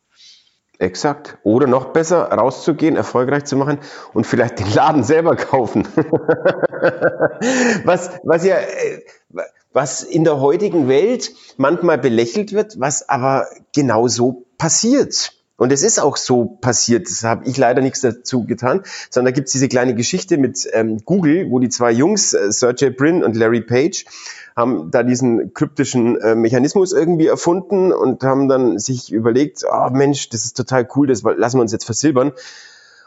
[0.80, 1.38] Exakt.
[1.44, 3.80] Oder noch besser, rauszugehen, erfolgreich zu machen
[4.14, 5.88] und vielleicht den Laden selber kaufen.
[7.84, 9.02] was, was ja, äh,
[9.74, 15.34] was in der heutigen Welt manchmal belächelt wird, was aber genau so passiert.
[15.60, 19.36] Und es ist auch so passiert, das habe ich leider nichts dazu getan, sondern da
[19.36, 23.24] gibt es diese kleine Geschichte mit ähm, Google, wo die zwei Jungs, äh, Sergey Brin
[23.24, 24.06] und Larry Page,
[24.56, 30.30] haben da diesen kryptischen äh, Mechanismus irgendwie erfunden und haben dann sich überlegt, oh Mensch,
[30.30, 32.32] das ist total cool, das lassen wir uns jetzt versilbern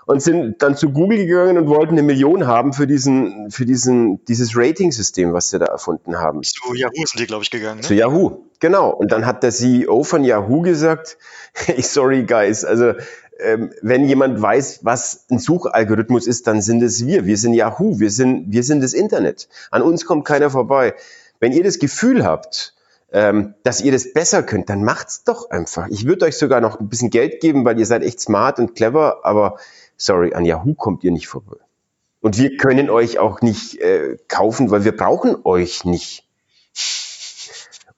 [0.07, 4.25] und sind dann zu Google gegangen und wollten eine Million haben für diesen, für diesen,
[4.25, 6.43] dieses Rating-System, was sie da erfunden haben.
[6.43, 7.81] Zu Yahoo sind die, glaube ich, gegangen.
[7.81, 7.83] Ne?
[7.83, 8.91] Zu Yahoo, genau.
[8.91, 11.19] Und dann hat der CEO von Yahoo gesagt,
[11.53, 12.95] hey, sorry guys, also
[13.41, 17.27] ähm, wenn jemand weiß, was ein Suchalgorithmus ist, dann sind es wir.
[17.27, 19.49] Wir sind Yahoo, wir sind, wir sind das Internet.
[19.71, 20.95] An uns kommt keiner vorbei.
[21.41, 22.75] Wenn ihr das Gefühl habt,
[23.13, 25.89] ähm, dass ihr das besser könnt, dann macht's doch einfach.
[25.89, 28.75] Ich würde euch sogar noch ein bisschen Geld geben, weil ihr seid echt smart und
[28.75, 29.59] clever, aber
[29.97, 31.57] sorry, an Yahoo kommt ihr nicht vorbei.
[32.21, 36.29] Und wir können euch auch nicht äh, kaufen, weil wir brauchen euch nicht.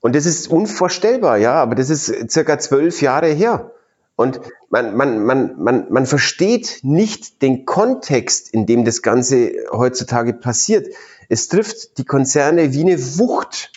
[0.01, 3.71] Und das ist unvorstellbar, ja, aber das ist circa zwölf Jahre her.
[4.15, 10.33] Und man, man, man, man, man versteht nicht den Kontext, in dem das Ganze heutzutage
[10.33, 10.87] passiert.
[11.27, 13.71] Es trifft die Konzerne wie eine Wucht.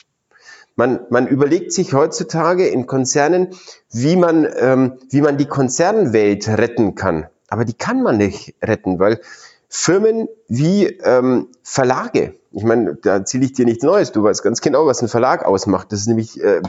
[0.77, 3.49] Man, man überlegt sich heutzutage in Konzernen,
[3.91, 7.27] wie man, ähm, wie man die Konzernwelt retten kann.
[7.49, 9.21] Aber die kann man nicht retten, weil
[9.69, 14.61] Firmen wie ähm, Verlage, ich meine, da erzähle ich dir nichts Neues, du weißt ganz
[14.61, 15.93] genau, was ein Verlag ausmacht.
[15.93, 16.63] Das ist nämlich äh,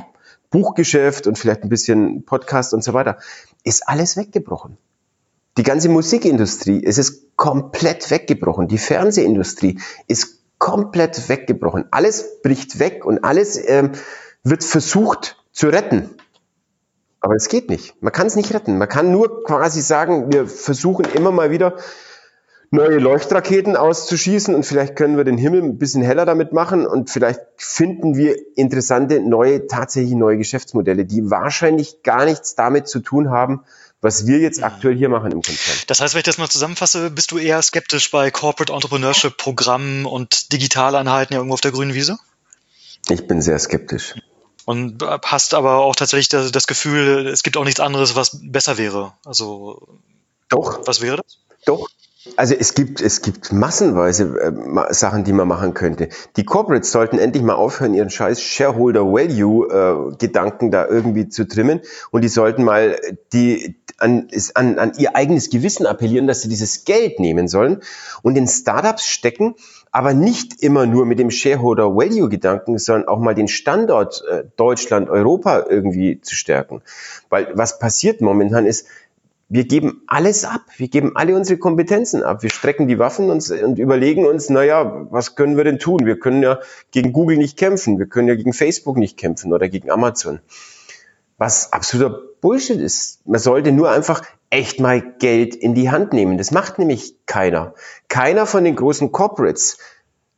[0.49, 3.17] Buchgeschäft und vielleicht ein bisschen Podcast und so weiter,
[3.63, 4.77] ist alles weggebrochen.
[5.57, 8.67] Die ganze Musikindustrie, es ist komplett weggebrochen.
[8.67, 11.85] Die Fernsehindustrie ist komplett weggebrochen.
[11.91, 13.91] Alles bricht weg und alles ähm,
[14.43, 16.09] wird versucht zu retten.
[17.21, 18.01] Aber es geht nicht.
[18.01, 18.77] Man kann es nicht retten.
[18.77, 21.75] Man kann nur quasi sagen, wir versuchen immer mal wieder
[22.71, 27.09] neue Leuchtraketen auszuschießen und vielleicht können wir den Himmel ein bisschen heller damit machen und
[27.09, 33.31] vielleicht finden wir interessante neue, tatsächlich neue Geschäftsmodelle, die wahrscheinlich gar nichts damit zu tun
[33.31, 33.61] haben,
[34.01, 35.77] was wir jetzt aktuell hier machen im Konzern.
[35.87, 40.05] Das heißt, wenn ich das mal zusammenfasse, bist du eher skeptisch bei Corporate Entrepreneurship Programmen
[40.05, 42.17] und Digitaleinheiten irgendwo auf der grünen Wiese?
[43.09, 44.13] Ich bin sehr skeptisch.
[44.69, 48.77] Und hast aber auch tatsächlich das, das Gefühl, es gibt auch nichts anderes, was besser
[48.77, 49.13] wäre.
[49.25, 49.87] Also
[50.47, 50.85] doch.
[50.85, 51.39] Was wäre das?
[51.65, 51.89] Doch.
[52.35, 56.09] Also es gibt, es gibt massenweise äh, Sachen, die man machen könnte.
[56.35, 61.47] Die Corporates sollten endlich mal aufhören, ihren scheiß Shareholder Value äh, Gedanken da irgendwie zu
[61.47, 62.99] trimmen und die sollten mal
[63.33, 67.81] die an, an, an ihr eigenes Gewissen appellieren, dass sie dieses Geld nehmen sollen
[68.21, 69.55] und in Startups stecken,
[69.91, 74.43] aber nicht immer nur mit dem Shareholder Value Gedanken, sondern auch mal den Standort äh,
[74.55, 76.81] Deutschland, Europa irgendwie zu stärken.
[77.29, 78.85] Weil was passiert momentan ist,
[79.51, 80.61] wir geben alles ab.
[80.77, 82.43] Wir geben alle unsere Kompetenzen ab.
[82.43, 86.05] Wir strecken die Waffen und, und überlegen uns, naja, was können wir denn tun?
[86.05, 86.59] Wir können ja
[86.91, 87.97] gegen Google nicht kämpfen.
[87.97, 90.39] Wir können ja gegen Facebook nicht kämpfen oder gegen Amazon.
[91.39, 93.25] Was absoluter Bullshit ist.
[93.25, 96.37] Man sollte nur einfach echt mal Geld in die Hand nehmen.
[96.37, 97.73] Das macht nämlich keiner.
[98.07, 99.77] Keiner von den großen Corporates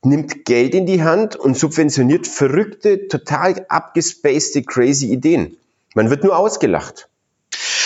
[0.04, 5.58] nimmt Geld in die Hand und subventioniert verrückte, total abgespacede, crazy Ideen.
[5.94, 7.08] Man wird nur ausgelacht.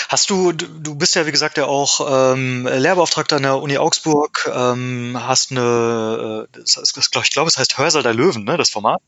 [0.08, 4.50] Hast du, du bist ja wie gesagt ja auch ähm, Lehrbeauftragter an der Uni Augsburg,
[4.54, 8.70] ähm, hast eine, äh, das, das, ich glaube, es heißt Hörsaal der Löwen, ne, das
[8.70, 9.02] Format.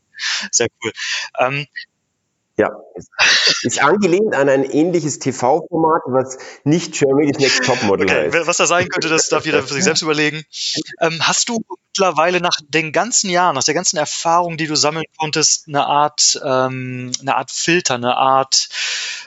[0.50, 0.92] Sehr cool.
[1.38, 1.66] Ähm,
[2.58, 2.70] ja,
[3.62, 8.46] ist angelehnt an ein ähnliches TV-Format, was nicht Germany's Next Topmodel okay, heißt.
[8.48, 10.42] Was da sein könnte, das darf jeder für sich selbst überlegen.
[11.00, 15.04] Ähm, hast du mittlerweile nach den ganzen Jahren, nach der ganzen Erfahrung, die du sammeln
[15.16, 18.68] konntest, eine Art, ähm, eine Art Filter, eine Art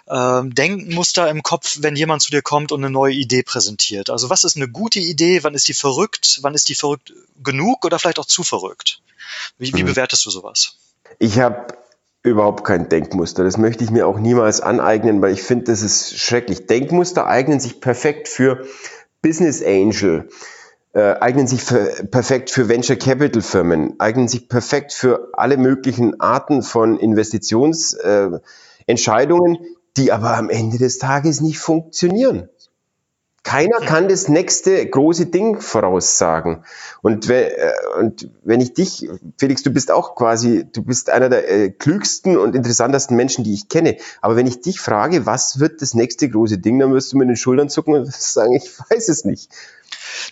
[0.09, 4.09] ähm, Denkmuster im Kopf, wenn jemand zu dir kommt und eine neue Idee präsentiert?
[4.09, 5.45] Also was ist eine gute Idee?
[5.45, 6.39] Wann ist die verrückt?
[6.41, 9.01] Wann ist die verrückt genug oder vielleicht auch zu verrückt?
[9.57, 9.87] Wie, wie mhm.
[9.87, 10.75] bewertest du sowas?
[11.17, 11.67] Ich habe
[12.23, 13.43] überhaupt kein Denkmuster.
[13.43, 16.67] Das möchte ich mir auch niemals aneignen, weil ich finde, das ist schrecklich.
[16.67, 18.65] Denkmuster eignen sich perfekt für
[19.21, 20.29] Business Angel,
[20.93, 26.19] äh, eignen sich für, perfekt für Venture Capital Firmen, eignen sich perfekt für alle möglichen
[26.19, 29.59] Arten von Investitionsentscheidungen, äh,
[29.97, 32.49] die aber am Ende des Tages nicht funktionieren.
[33.43, 36.63] Keiner kann das nächste große Ding voraussagen.
[37.01, 41.27] Und, wenn, äh, und wenn ich dich, Felix, du bist auch quasi, du bist einer
[41.27, 43.97] der äh, klügsten und interessantesten Menschen, die ich kenne.
[44.21, 47.29] Aber wenn ich dich frage, was wird das nächste große Ding, dann wirst du mit
[47.29, 49.49] den Schultern zucken und sagen, ich weiß es nicht.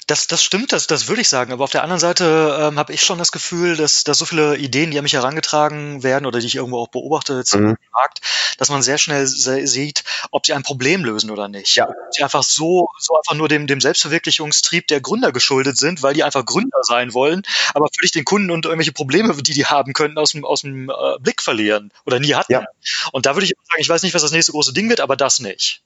[0.08, 1.52] Das, das stimmt, das, das würde ich sagen.
[1.52, 4.58] Aber auf der anderen Seite ähm, habe ich schon das Gefühl, dass, dass so viele
[4.58, 7.78] Ideen, die an mich herangetragen werden oder die ich irgendwo auch beobachte jetzt mhm.
[7.94, 8.22] Markt,
[8.58, 11.76] dass man sehr schnell se sieht, ob sie ein Problem lösen oder nicht.
[11.76, 11.90] Ja.
[11.90, 16.14] Ob sie einfach so, so einfach nur dem, dem Selbstverwirklichungstrieb der Gründer geschuldet sind, weil
[16.14, 19.94] die einfach Gründer sein wollen, aber völlig den Kunden und irgendwelche Probleme, die die haben
[19.94, 22.54] könnten, aus dem, aus dem äh, Blick verlieren oder nie hatten.
[22.54, 22.66] Ja.
[23.12, 25.16] Und da würde ich sagen, ich weiß nicht, was das nächste große Ding wird, aber
[25.16, 25.82] das nicht.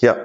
[0.00, 0.16] Ja,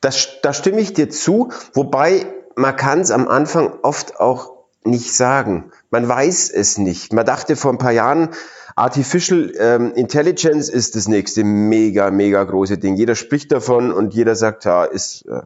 [0.00, 4.52] das, da stimme ich dir zu, wobei man kann es am Anfang oft auch
[4.84, 5.72] nicht sagen.
[5.90, 7.12] Man weiß es nicht.
[7.12, 8.30] Man dachte vor ein paar Jahren,
[8.76, 12.94] Artificial ähm, Intelligence ist das nächste mega, mega große Ding.
[12.94, 15.42] Jeder spricht davon und jeder sagt, ja, ist, äh,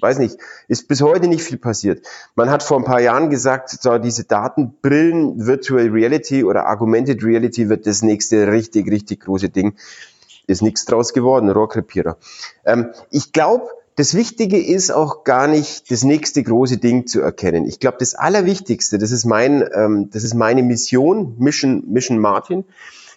[0.00, 0.36] weiß nicht,
[0.68, 2.06] ist bis heute nicht viel passiert.
[2.34, 7.70] Man hat vor ein paar Jahren gesagt, so diese Datenbrillen, Virtual Reality oder Augmented Reality
[7.70, 9.76] wird das nächste richtig, richtig große Ding
[10.46, 12.18] ist nichts draus geworden, Rohrkrepierer.
[12.64, 17.66] Ähm, ich glaube, das Wichtige ist auch gar nicht das nächste große Ding zu erkennen.
[17.66, 22.64] Ich glaube, das Allerwichtigste, das ist mein, ähm, das ist meine Mission, Mission, Mission Martin,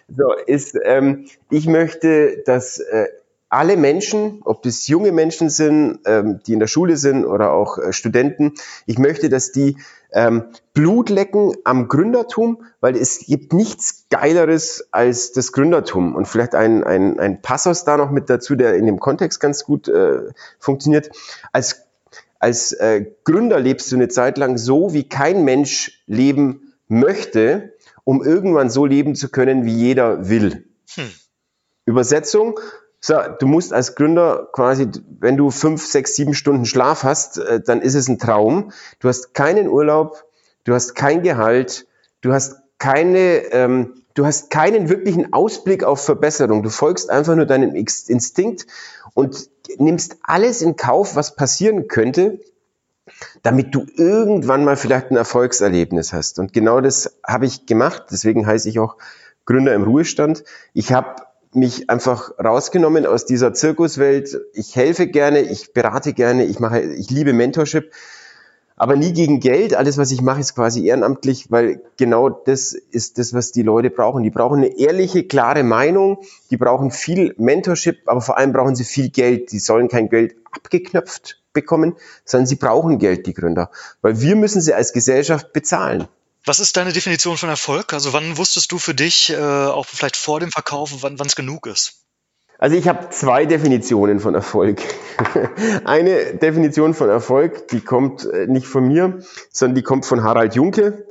[0.08, 3.08] so ist, ähm, ich möchte, dass äh,
[3.50, 7.78] alle Menschen, ob das junge Menschen sind, ähm, die in der Schule sind oder auch
[7.78, 8.52] äh, Studenten,
[8.86, 9.76] ich möchte, dass die
[10.12, 16.14] ähm, Blut lecken am Gründertum, weil es gibt nichts Geileres als das Gründertum.
[16.14, 19.64] Und vielleicht ein, ein, ein Passus da noch mit dazu, der in dem Kontext ganz
[19.64, 20.20] gut äh,
[20.58, 21.10] funktioniert.
[21.52, 21.86] Als,
[22.38, 28.22] als äh, Gründer lebst du eine Zeit lang so, wie kein Mensch leben möchte, um
[28.22, 30.64] irgendwann so leben zu können, wie jeder will.
[30.94, 31.10] Hm.
[31.84, 32.60] Übersetzung,
[33.00, 34.88] so, du musst als Gründer quasi,
[35.20, 38.72] wenn du fünf, sechs, sieben Stunden Schlaf hast, äh, dann ist es ein Traum.
[38.98, 40.24] Du hast keinen Urlaub,
[40.64, 41.86] du hast kein Gehalt,
[42.22, 46.62] du hast keine, ähm, du hast keinen wirklichen Ausblick auf Verbesserung.
[46.62, 48.66] Du folgst einfach nur deinem Instinkt
[49.14, 52.40] und nimmst alles in Kauf, was passieren könnte,
[53.42, 56.40] damit du irgendwann mal vielleicht ein Erfolgserlebnis hast.
[56.40, 58.06] Und genau das habe ich gemacht.
[58.10, 58.96] Deswegen heiße ich auch
[59.44, 60.44] Gründer im Ruhestand.
[60.74, 61.27] Ich habe
[61.58, 64.40] mich einfach rausgenommen aus dieser Zirkuswelt.
[64.54, 67.92] Ich helfe gerne, ich berate gerne, ich mache, ich liebe Mentorship,
[68.76, 69.74] aber nie gegen Geld.
[69.74, 73.90] Alles, was ich mache, ist quasi ehrenamtlich, weil genau das ist das, was die Leute
[73.90, 74.22] brauchen.
[74.22, 76.18] Die brauchen eine ehrliche, klare Meinung.
[76.50, 79.50] Die brauchen viel Mentorship, aber vor allem brauchen sie viel Geld.
[79.52, 84.60] Die sollen kein Geld abgeknöpft bekommen, sondern sie brauchen Geld, die Gründer, weil wir müssen
[84.60, 86.06] sie als Gesellschaft bezahlen.
[86.48, 87.92] Was ist deine Definition von Erfolg?
[87.92, 91.66] Also wann wusstest du für dich, äh, auch vielleicht vor dem Verkauf, wann es genug
[91.66, 92.06] ist?
[92.58, 94.80] Also ich habe zwei Definitionen von Erfolg.
[95.84, 99.18] Eine Definition von Erfolg, die kommt äh, nicht von mir,
[99.50, 101.06] sondern die kommt von Harald Junke.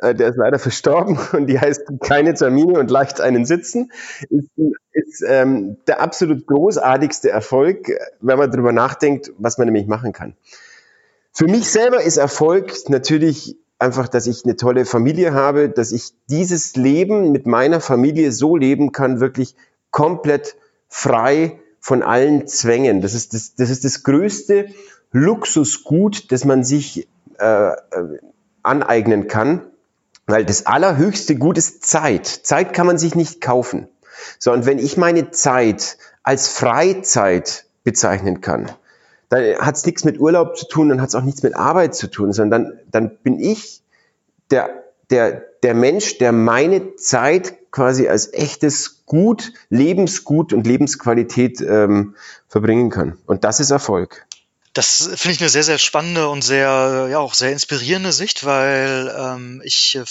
[0.00, 3.92] Äh, der ist leider verstorben und die heißt keine Termine und leicht einen sitzen.
[4.30, 4.48] Ist,
[4.92, 7.90] ist ähm, der absolut großartigste Erfolg,
[8.22, 10.34] wenn man darüber nachdenkt, was man nämlich machen kann.
[11.34, 16.12] Für mich selber ist Erfolg natürlich einfach, dass ich eine tolle Familie habe, dass ich
[16.28, 19.54] dieses Leben mit meiner Familie so leben kann, wirklich
[19.90, 20.56] komplett
[20.88, 23.00] frei von allen Zwängen.
[23.00, 24.68] Das ist das, das, ist das größte
[25.12, 27.74] Luxusgut, das man sich äh, äh
[28.64, 29.62] aneignen kann,
[30.26, 32.26] weil das allerhöchste Gut ist Zeit.
[32.26, 33.88] Zeit kann man sich nicht kaufen.
[34.38, 38.70] So, und wenn ich meine Zeit als Freizeit bezeichnen kann,
[39.28, 41.94] dann hat es nichts mit Urlaub zu tun, dann hat es auch nichts mit Arbeit
[41.94, 43.82] zu tun, sondern dann, dann bin ich
[44.50, 44.70] der,
[45.10, 52.14] der, der Mensch, der meine Zeit quasi als echtes Gut, Lebensgut und Lebensqualität ähm,
[52.46, 53.16] verbringen kann.
[53.26, 54.26] Und das ist Erfolg.
[54.74, 59.14] Das finde ich eine sehr, sehr spannende und sehr, ja, auch sehr inspirierende Sicht, weil
[59.18, 60.04] ähm, ich äh,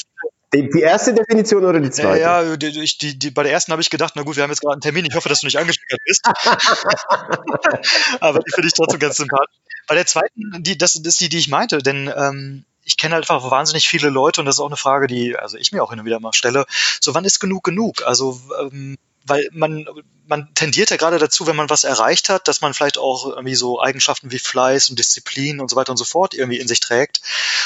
[0.53, 2.19] die, die, erste Definition oder die zweite?
[2.19, 4.49] Ja, ja die, die, die, bei der ersten habe ich gedacht, na gut, wir haben
[4.49, 6.25] jetzt gerade einen Termin, ich hoffe, dass du nicht angestickert bist.
[8.21, 9.55] Aber die finde ich trotzdem ganz sympathisch.
[9.87, 13.15] Bei der zweiten, die, das, das ist die, die ich meinte, denn ähm, ich kenne
[13.15, 15.83] halt einfach wahnsinnig viele Leute und das ist auch eine Frage, die also ich mir
[15.83, 16.65] auch hin und wieder mal stelle.
[17.01, 18.03] So, wann ist genug genug?
[18.05, 19.85] Also ähm, weil man,
[20.25, 23.55] man tendiert ja gerade dazu, wenn man was erreicht hat, dass man vielleicht auch irgendwie
[23.55, 26.79] so Eigenschaften wie Fleiß und Disziplin und so weiter und so fort irgendwie in sich
[26.79, 27.21] trägt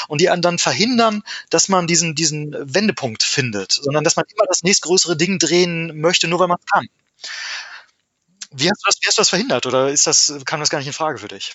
[0.08, 4.62] und die dann verhindern, dass man diesen, diesen Wendepunkt findet, sondern dass man immer das
[4.62, 6.88] nächstgrößere Ding drehen möchte, nur weil man kann.
[8.50, 10.78] Wie hast du das, wie hast du das verhindert oder ist das, kam das gar
[10.78, 11.54] nicht in Frage für dich?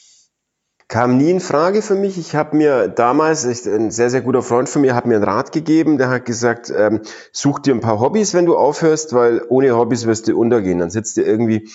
[0.88, 2.18] Kam nie in Frage für mich.
[2.18, 5.52] Ich habe mir damals, ein sehr, sehr guter Freund von mir hat mir einen Rat
[5.52, 9.76] gegeben, der hat gesagt, ähm, such dir ein paar Hobbys, wenn du aufhörst, weil ohne
[9.76, 10.80] Hobbys wirst du untergehen.
[10.80, 11.70] Dann sitzt du irgendwie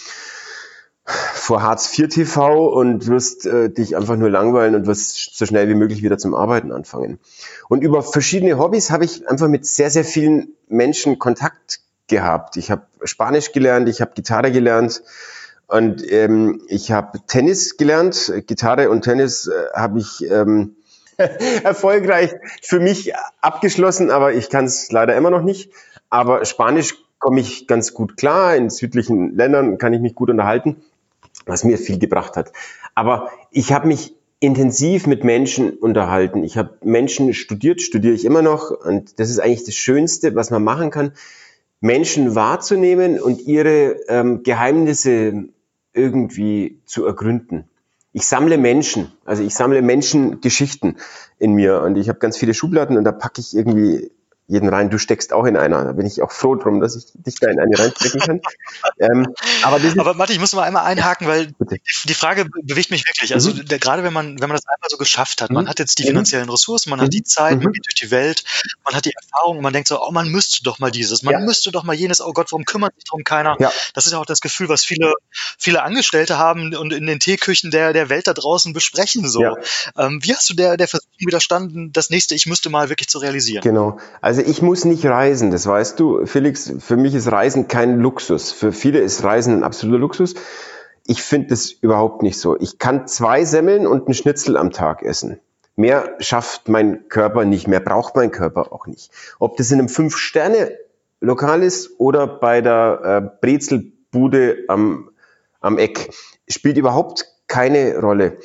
[1.05, 5.69] vor Hartz IV TV und wirst äh, dich einfach nur langweilen und wirst so schnell
[5.69, 7.19] wie möglich wieder zum Arbeiten anfangen.
[7.69, 12.57] Und über verschiedene Hobbys habe ich einfach mit sehr, sehr vielen Menschen Kontakt gehabt.
[12.57, 15.03] Ich habe Spanisch gelernt, ich habe Gitarre gelernt,
[15.73, 20.77] und ähm, ich habe Tennis gelernt, Gitarre und Tennis äh, habe ich ähm,
[21.65, 25.73] erfolgreich für mich abgeschlossen, aber ich kann es leider immer noch nicht.
[26.11, 28.55] Aber Spanisch komme ich ganz gut klar.
[28.55, 30.77] In südlichen Ländern kann ich mich gut unterhalten,
[31.47, 32.53] was mir viel gebracht hat.
[32.95, 36.45] Aber ich habe mich intensiv mit Menschen unterhalten.
[36.45, 38.73] Ich habe Menschen studiert, studiere ich immer noch.
[38.73, 41.13] Und das ist eigentlich das Schönste, was man machen kann,
[41.81, 45.49] Menschen wahrzunehmen und ihre ähm, Geheimnisse
[45.93, 47.65] irgendwie zu ergründen.
[48.13, 50.99] Ich sammle Menschen, also ich sammle Menschengeschichten
[51.39, 54.11] in mir und ich habe ganz viele Schubladen und da packe ich irgendwie
[54.53, 54.91] jeden rein.
[54.91, 55.83] Du steckst auch in einer.
[55.83, 58.41] Da bin ich auch froh drum, dass ich dich da in eine reinstecken kann.
[59.01, 61.79] ähm, aber, aber Matti, ich muss mal einmal einhaken, weil Bitte.
[62.05, 63.33] die Frage bewegt mich wirklich.
[63.33, 63.65] Also mhm.
[63.65, 65.69] der, gerade wenn man, wenn man das einmal so geschafft hat, man mhm.
[65.71, 66.09] hat jetzt die mhm.
[66.09, 67.05] finanziellen Ressourcen, man mhm.
[67.05, 67.73] hat die Zeit, man mhm.
[67.73, 68.45] geht durch die Welt,
[68.85, 71.41] man hat die Erfahrung, man denkt so, oh, man müsste doch mal dieses, man ja.
[71.41, 73.57] müsste doch mal jenes, oh Gott, warum kümmert sich darum keiner?
[73.59, 73.73] Ja.
[73.95, 75.15] Das ist ja auch das Gefühl, was viele,
[75.57, 79.27] viele Angestellte haben und in den Teeküchen der, der Welt da draußen besprechen.
[79.27, 79.43] So.
[79.43, 79.55] Ja.
[79.97, 83.19] Ähm, wie hast du der, der Versuchung widerstanden, das nächste, ich müsste mal wirklich zu
[83.19, 83.63] realisieren?
[83.63, 83.99] Genau.
[84.21, 86.73] Also also ich muss nicht reisen, das weißt du, Felix.
[86.81, 88.51] Für mich ist Reisen kein Luxus.
[88.51, 90.35] Für viele ist Reisen ein absoluter Luxus.
[91.07, 92.59] Ich finde das überhaupt nicht so.
[92.59, 95.39] Ich kann zwei Semmeln und einen Schnitzel am Tag essen.
[95.77, 99.13] Mehr schafft mein Körper nicht, mehr braucht mein Körper auch nicht.
[99.39, 105.11] Ob das in einem Fünf-Sterne-Lokal ist oder bei der äh, Brezelbude am,
[105.61, 106.11] am Eck,
[106.49, 108.39] spielt überhaupt keine Rolle.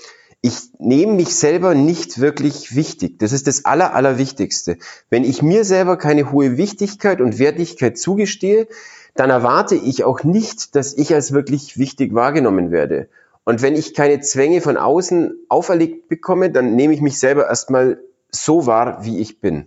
[0.47, 3.19] Ich nehme mich selber nicht wirklich wichtig.
[3.19, 4.77] Das ist das Aller, Allerwichtigste.
[5.09, 8.69] Wenn ich mir selber keine hohe Wichtigkeit und Wertigkeit zugestehe,
[9.13, 13.09] dann erwarte ich auch nicht, dass ich als wirklich wichtig wahrgenommen werde.
[13.43, 17.99] Und wenn ich keine Zwänge von außen auferlegt bekomme, dann nehme ich mich selber erstmal
[18.31, 19.65] so wahr, wie ich bin.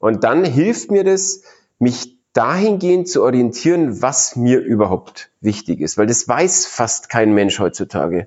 [0.00, 1.42] Und dann hilft mir das,
[1.78, 5.98] mich dahingehend zu orientieren, was mir überhaupt wichtig ist.
[5.98, 8.26] Weil das weiß fast kein Mensch heutzutage.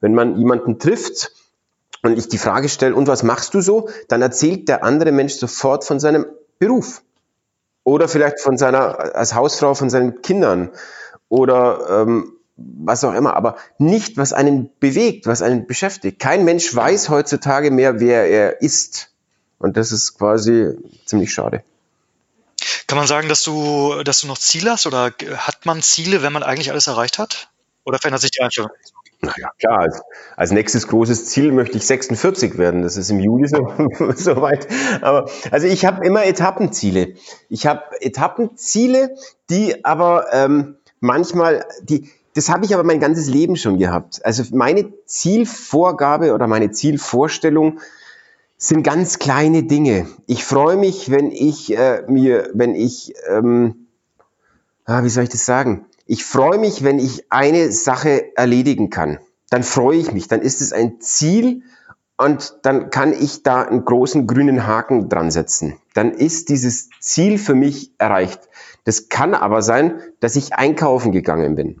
[0.00, 1.32] Wenn man jemanden trifft
[2.02, 3.88] und ich die Frage stelle, und was machst du so?
[4.08, 6.26] Dann erzählt der andere Mensch sofort von seinem
[6.58, 7.02] Beruf.
[7.84, 10.70] Oder vielleicht von seiner, als Hausfrau von seinen Kindern.
[11.28, 16.18] Oder ähm, was auch immer, aber nicht, was einen bewegt, was einen beschäftigt.
[16.18, 19.10] Kein Mensch weiß heutzutage mehr, wer er ist.
[19.58, 20.76] Und das ist quasi
[21.06, 21.62] ziemlich schade.
[22.86, 26.32] Kann man sagen, dass du, dass du noch Ziele hast oder hat man Ziele, wenn
[26.32, 27.48] man eigentlich alles erreicht hat?
[27.84, 28.70] Oder verändert sich die Einstellung?
[29.22, 29.80] Naja, klar.
[29.80, 30.02] Als,
[30.36, 32.82] als nächstes großes Ziel möchte ich 46 werden.
[32.82, 33.68] Das ist im Juli so,
[34.16, 34.66] so weit.
[35.02, 37.14] Aber also ich habe immer Etappenziele.
[37.48, 39.14] Ich habe Etappenziele,
[39.50, 44.24] die aber ähm, manchmal, die, das habe ich aber mein ganzes Leben schon gehabt.
[44.24, 47.80] Also meine Zielvorgabe oder meine Zielvorstellung
[48.56, 50.06] sind ganz kleine Dinge.
[50.26, 53.86] Ich freue mich, wenn ich äh, mir, wenn ich, ähm,
[54.84, 55.86] ah, wie soll ich das sagen?
[56.12, 59.20] Ich freue mich, wenn ich eine Sache erledigen kann.
[59.48, 60.26] Dann freue ich mich.
[60.26, 61.62] Dann ist es ein Ziel
[62.16, 65.76] und dann kann ich da einen großen grünen Haken dran setzen.
[65.94, 68.40] Dann ist dieses Ziel für mich erreicht.
[68.82, 71.80] Das kann aber sein, dass ich einkaufen gegangen bin.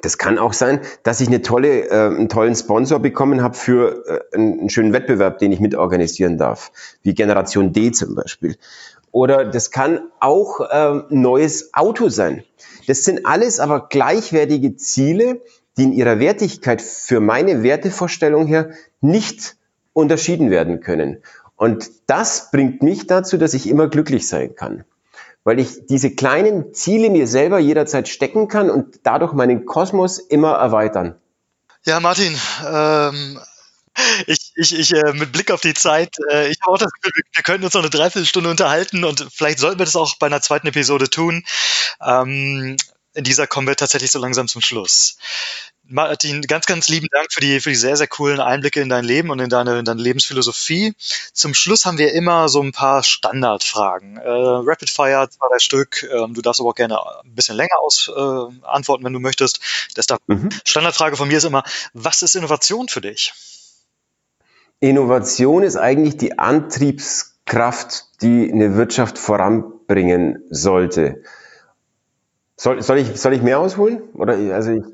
[0.00, 4.24] Das kann auch sein, dass ich eine tolle, äh, einen tollen Sponsor bekommen habe für
[4.32, 8.56] äh, einen, schönen Wettbewerb, den ich mitorganisieren darf, wie Generation D zum Beispiel.
[9.12, 10.64] Oder das kann auch äh,
[11.10, 12.44] ein neues Auto sein.
[12.86, 15.40] Das sind alles aber gleichwertige Ziele,
[15.76, 19.56] die in ihrer Wertigkeit für meine Wertevorstellung her nicht
[19.92, 21.22] unterschieden werden können.
[21.56, 24.84] Und das bringt mich dazu, dass ich immer glücklich sein kann
[25.44, 30.52] weil ich diese kleinen Ziele mir selber jederzeit stecken kann und dadurch meinen Kosmos immer
[30.52, 31.16] erweitern.
[31.84, 32.34] Ja, Martin,
[32.70, 33.40] ähm,
[34.26, 37.12] ich, ich, ich äh, mit Blick auf die Zeit, äh, ich habe auch das Gefühl,
[37.32, 40.40] wir können uns noch eine Dreiviertelstunde unterhalten und vielleicht sollten wir das auch bei einer
[40.40, 41.44] zweiten Episode tun.
[42.04, 42.76] Ähm,
[43.14, 45.16] in dieser kommen wir tatsächlich so langsam zum Schluss.
[45.90, 49.04] Martin, ganz, ganz lieben Dank für die, für die sehr, sehr coolen Einblicke in dein
[49.04, 50.94] Leben und in deine, in deine Lebensphilosophie.
[51.32, 54.16] Zum Schluss haben wir immer so ein paar Standardfragen.
[54.18, 56.08] Äh, Rapid Fire, zwei, drei Stück.
[56.12, 59.60] Ähm, du darfst aber auch gerne ein bisschen länger aus, äh, antworten, wenn du möchtest.
[59.96, 60.50] Das darf, mhm.
[60.64, 63.32] Standardfrage von mir ist immer, was ist Innovation für dich?
[64.80, 71.22] Innovation ist eigentlich die Antriebskraft, die eine Wirtschaft voranbringen sollte.
[72.56, 74.02] Soll, soll, ich, soll ich mehr ausholen?
[74.14, 74.84] Oder also ich,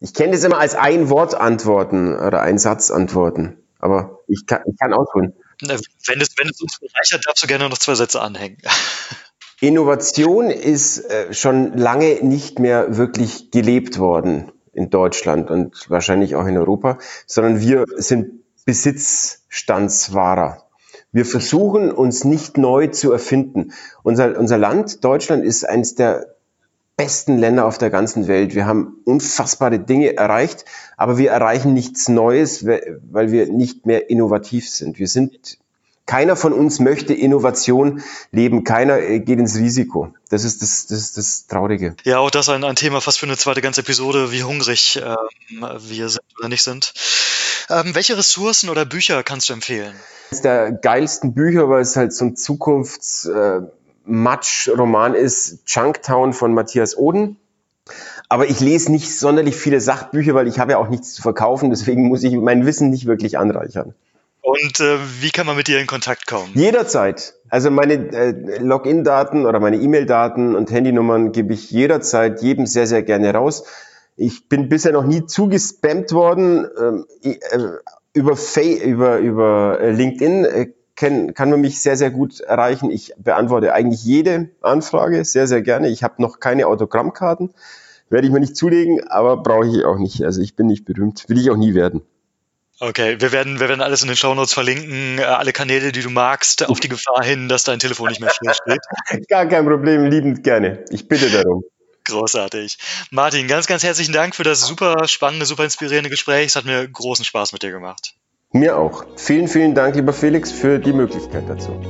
[0.00, 3.56] ich kenne das immer als ein Wort antworten oder ein Satz antworten.
[3.78, 5.34] Aber ich kann, ich kann ausholen.
[5.60, 8.58] Wenn es, wenn es uns bereichert, darfst du gerne noch zwei Sätze anhängen.
[9.60, 16.46] Innovation ist äh, schon lange nicht mehr wirklich gelebt worden in Deutschland und wahrscheinlich auch
[16.46, 20.62] in Europa, sondern wir sind Besitzstandswahrer.
[21.12, 23.72] Wir versuchen uns nicht neu zu erfinden.
[24.02, 26.36] Unser, unser Land, Deutschland, ist eines der
[26.96, 28.54] besten Länder auf der ganzen Welt.
[28.54, 30.64] Wir haben unfassbare Dinge erreicht,
[30.96, 34.98] aber wir erreichen nichts Neues, weil wir nicht mehr innovativ sind.
[34.98, 35.58] Wir sind
[36.06, 38.02] keiner von uns möchte Innovation
[38.32, 40.12] leben, keiner äh, geht ins Risiko.
[40.30, 41.96] Das ist das, das, ist das Traurige.
[42.04, 45.66] Ja, auch das ein, ein Thema fast für eine zweite ganze Episode, wie hungrig ähm,
[45.78, 46.92] wir sind oder nicht sind.
[47.72, 49.94] Ähm, welche Ressourcen oder Bücher kannst du empfehlen?
[50.30, 53.62] Eines der geilsten Bücher, weil es halt so ein Zukunfts- äh,
[54.04, 57.36] Matsch-Roman ist Chunktown von Matthias Oden.
[58.28, 61.70] Aber ich lese nicht sonderlich viele Sachbücher, weil ich habe ja auch nichts zu verkaufen.
[61.70, 63.94] Deswegen muss ich mein Wissen nicht wirklich anreichern.
[64.40, 66.50] Und äh, wie kann man mit dir in Kontakt kommen?
[66.54, 67.34] Jederzeit.
[67.48, 73.02] Also meine äh, Login-Daten oder meine E-Mail-Daten und Handynummern gebe ich jederzeit jedem sehr, sehr
[73.02, 73.64] gerne raus.
[74.16, 76.66] Ich bin bisher noch nie zugespammt worden.
[76.78, 77.38] Ähm, äh,
[78.14, 78.36] über,
[78.84, 82.90] über, über äh, LinkedIn äh, kann, kann man mich sehr, sehr gut erreichen.
[82.90, 85.88] Ich beantworte eigentlich jede Anfrage sehr, sehr gerne.
[85.88, 87.54] Ich habe noch keine Autogrammkarten.
[88.10, 90.22] Werde ich mir nicht zulegen, aber brauche ich auch nicht.
[90.22, 91.24] Also ich bin nicht berühmt.
[91.28, 92.02] Will ich auch nie werden.
[92.78, 96.10] Okay, wir werden, wir werden alles in den Shownotes verlinken, äh, alle Kanäle, die du
[96.10, 99.28] magst, auf die Gefahr hin, dass dein Telefon nicht mehr still steht.
[99.28, 100.84] Gar kein Problem, liebend gerne.
[100.90, 101.62] Ich bitte darum.
[102.04, 102.78] Großartig.
[103.10, 106.46] Martin, ganz, ganz herzlichen Dank für das super spannende, super inspirierende Gespräch.
[106.46, 108.14] Es hat mir großen Spaß mit dir gemacht.
[108.52, 109.04] Mir auch.
[109.16, 111.80] Vielen, vielen Dank, lieber Felix, für die Möglichkeit dazu.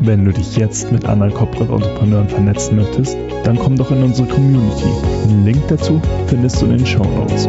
[0.00, 4.28] Wenn du dich jetzt mit anderen Corporate Entrepreneuren vernetzen möchtest, dann komm doch in unsere
[4.28, 4.90] Community.
[5.28, 7.48] Den Link dazu findest du in den Show Notes.